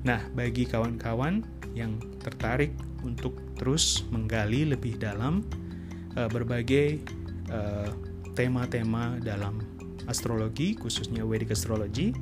Nah, 0.02 0.18
bagi 0.34 0.66
kawan-kawan 0.66 1.46
yang 1.76 2.02
tertarik 2.18 2.74
untuk 3.06 3.38
terus 3.54 4.02
menggali 4.10 4.66
lebih 4.66 4.98
dalam 4.98 5.46
uh, 6.18 6.26
berbagai 6.26 6.98
uh, 7.50 7.90
tema-tema 8.34 9.18
dalam 9.22 9.62
astrologi, 10.08 10.74
khususnya 10.74 11.22
Vedic 11.22 11.52
Astrology, 11.52 12.14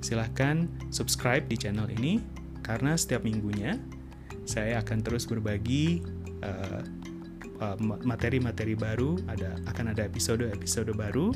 silahkan 0.00 0.70
subscribe 0.90 1.46
di 1.46 1.56
channel 1.58 1.90
ini 1.90 2.22
karena 2.62 2.94
setiap 2.94 3.24
minggunya 3.24 3.78
saya 4.48 4.80
akan 4.80 5.04
terus 5.04 5.28
berbagi 5.28 6.00
uh, 6.40 6.82
materi-materi 8.06 8.78
baru, 8.78 9.18
ada 9.26 9.58
akan 9.66 9.92
ada 9.92 10.06
episode-episode 10.06 10.94
baru 10.94 11.34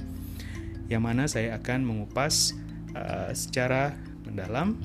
yang 0.87 1.03
mana 1.03 1.27
saya 1.27 1.59
akan 1.59 1.83
mengupas 1.83 2.55
uh, 2.95 3.33
secara 3.35 3.97
mendalam 4.29 4.79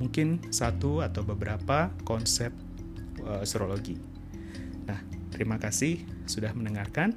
mungkin 0.00 0.40
satu 0.50 1.04
atau 1.04 1.22
beberapa 1.22 1.92
konsep 2.02 2.50
uh, 3.22 3.44
astrologi. 3.44 3.98
Nah, 4.88 4.98
terima 5.30 5.60
kasih 5.60 6.02
sudah 6.26 6.50
mendengarkan 6.56 7.14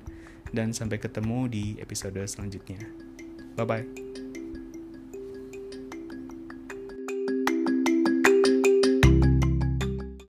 dan 0.52 0.72
sampai 0.72 1.02
ketemu 1.02 1.50
di 1.50 1.64
episode 1.82 2.20
selanjutnya. 2.28 2.80
Bye 3.58 3.66
bye. 3.66 4.07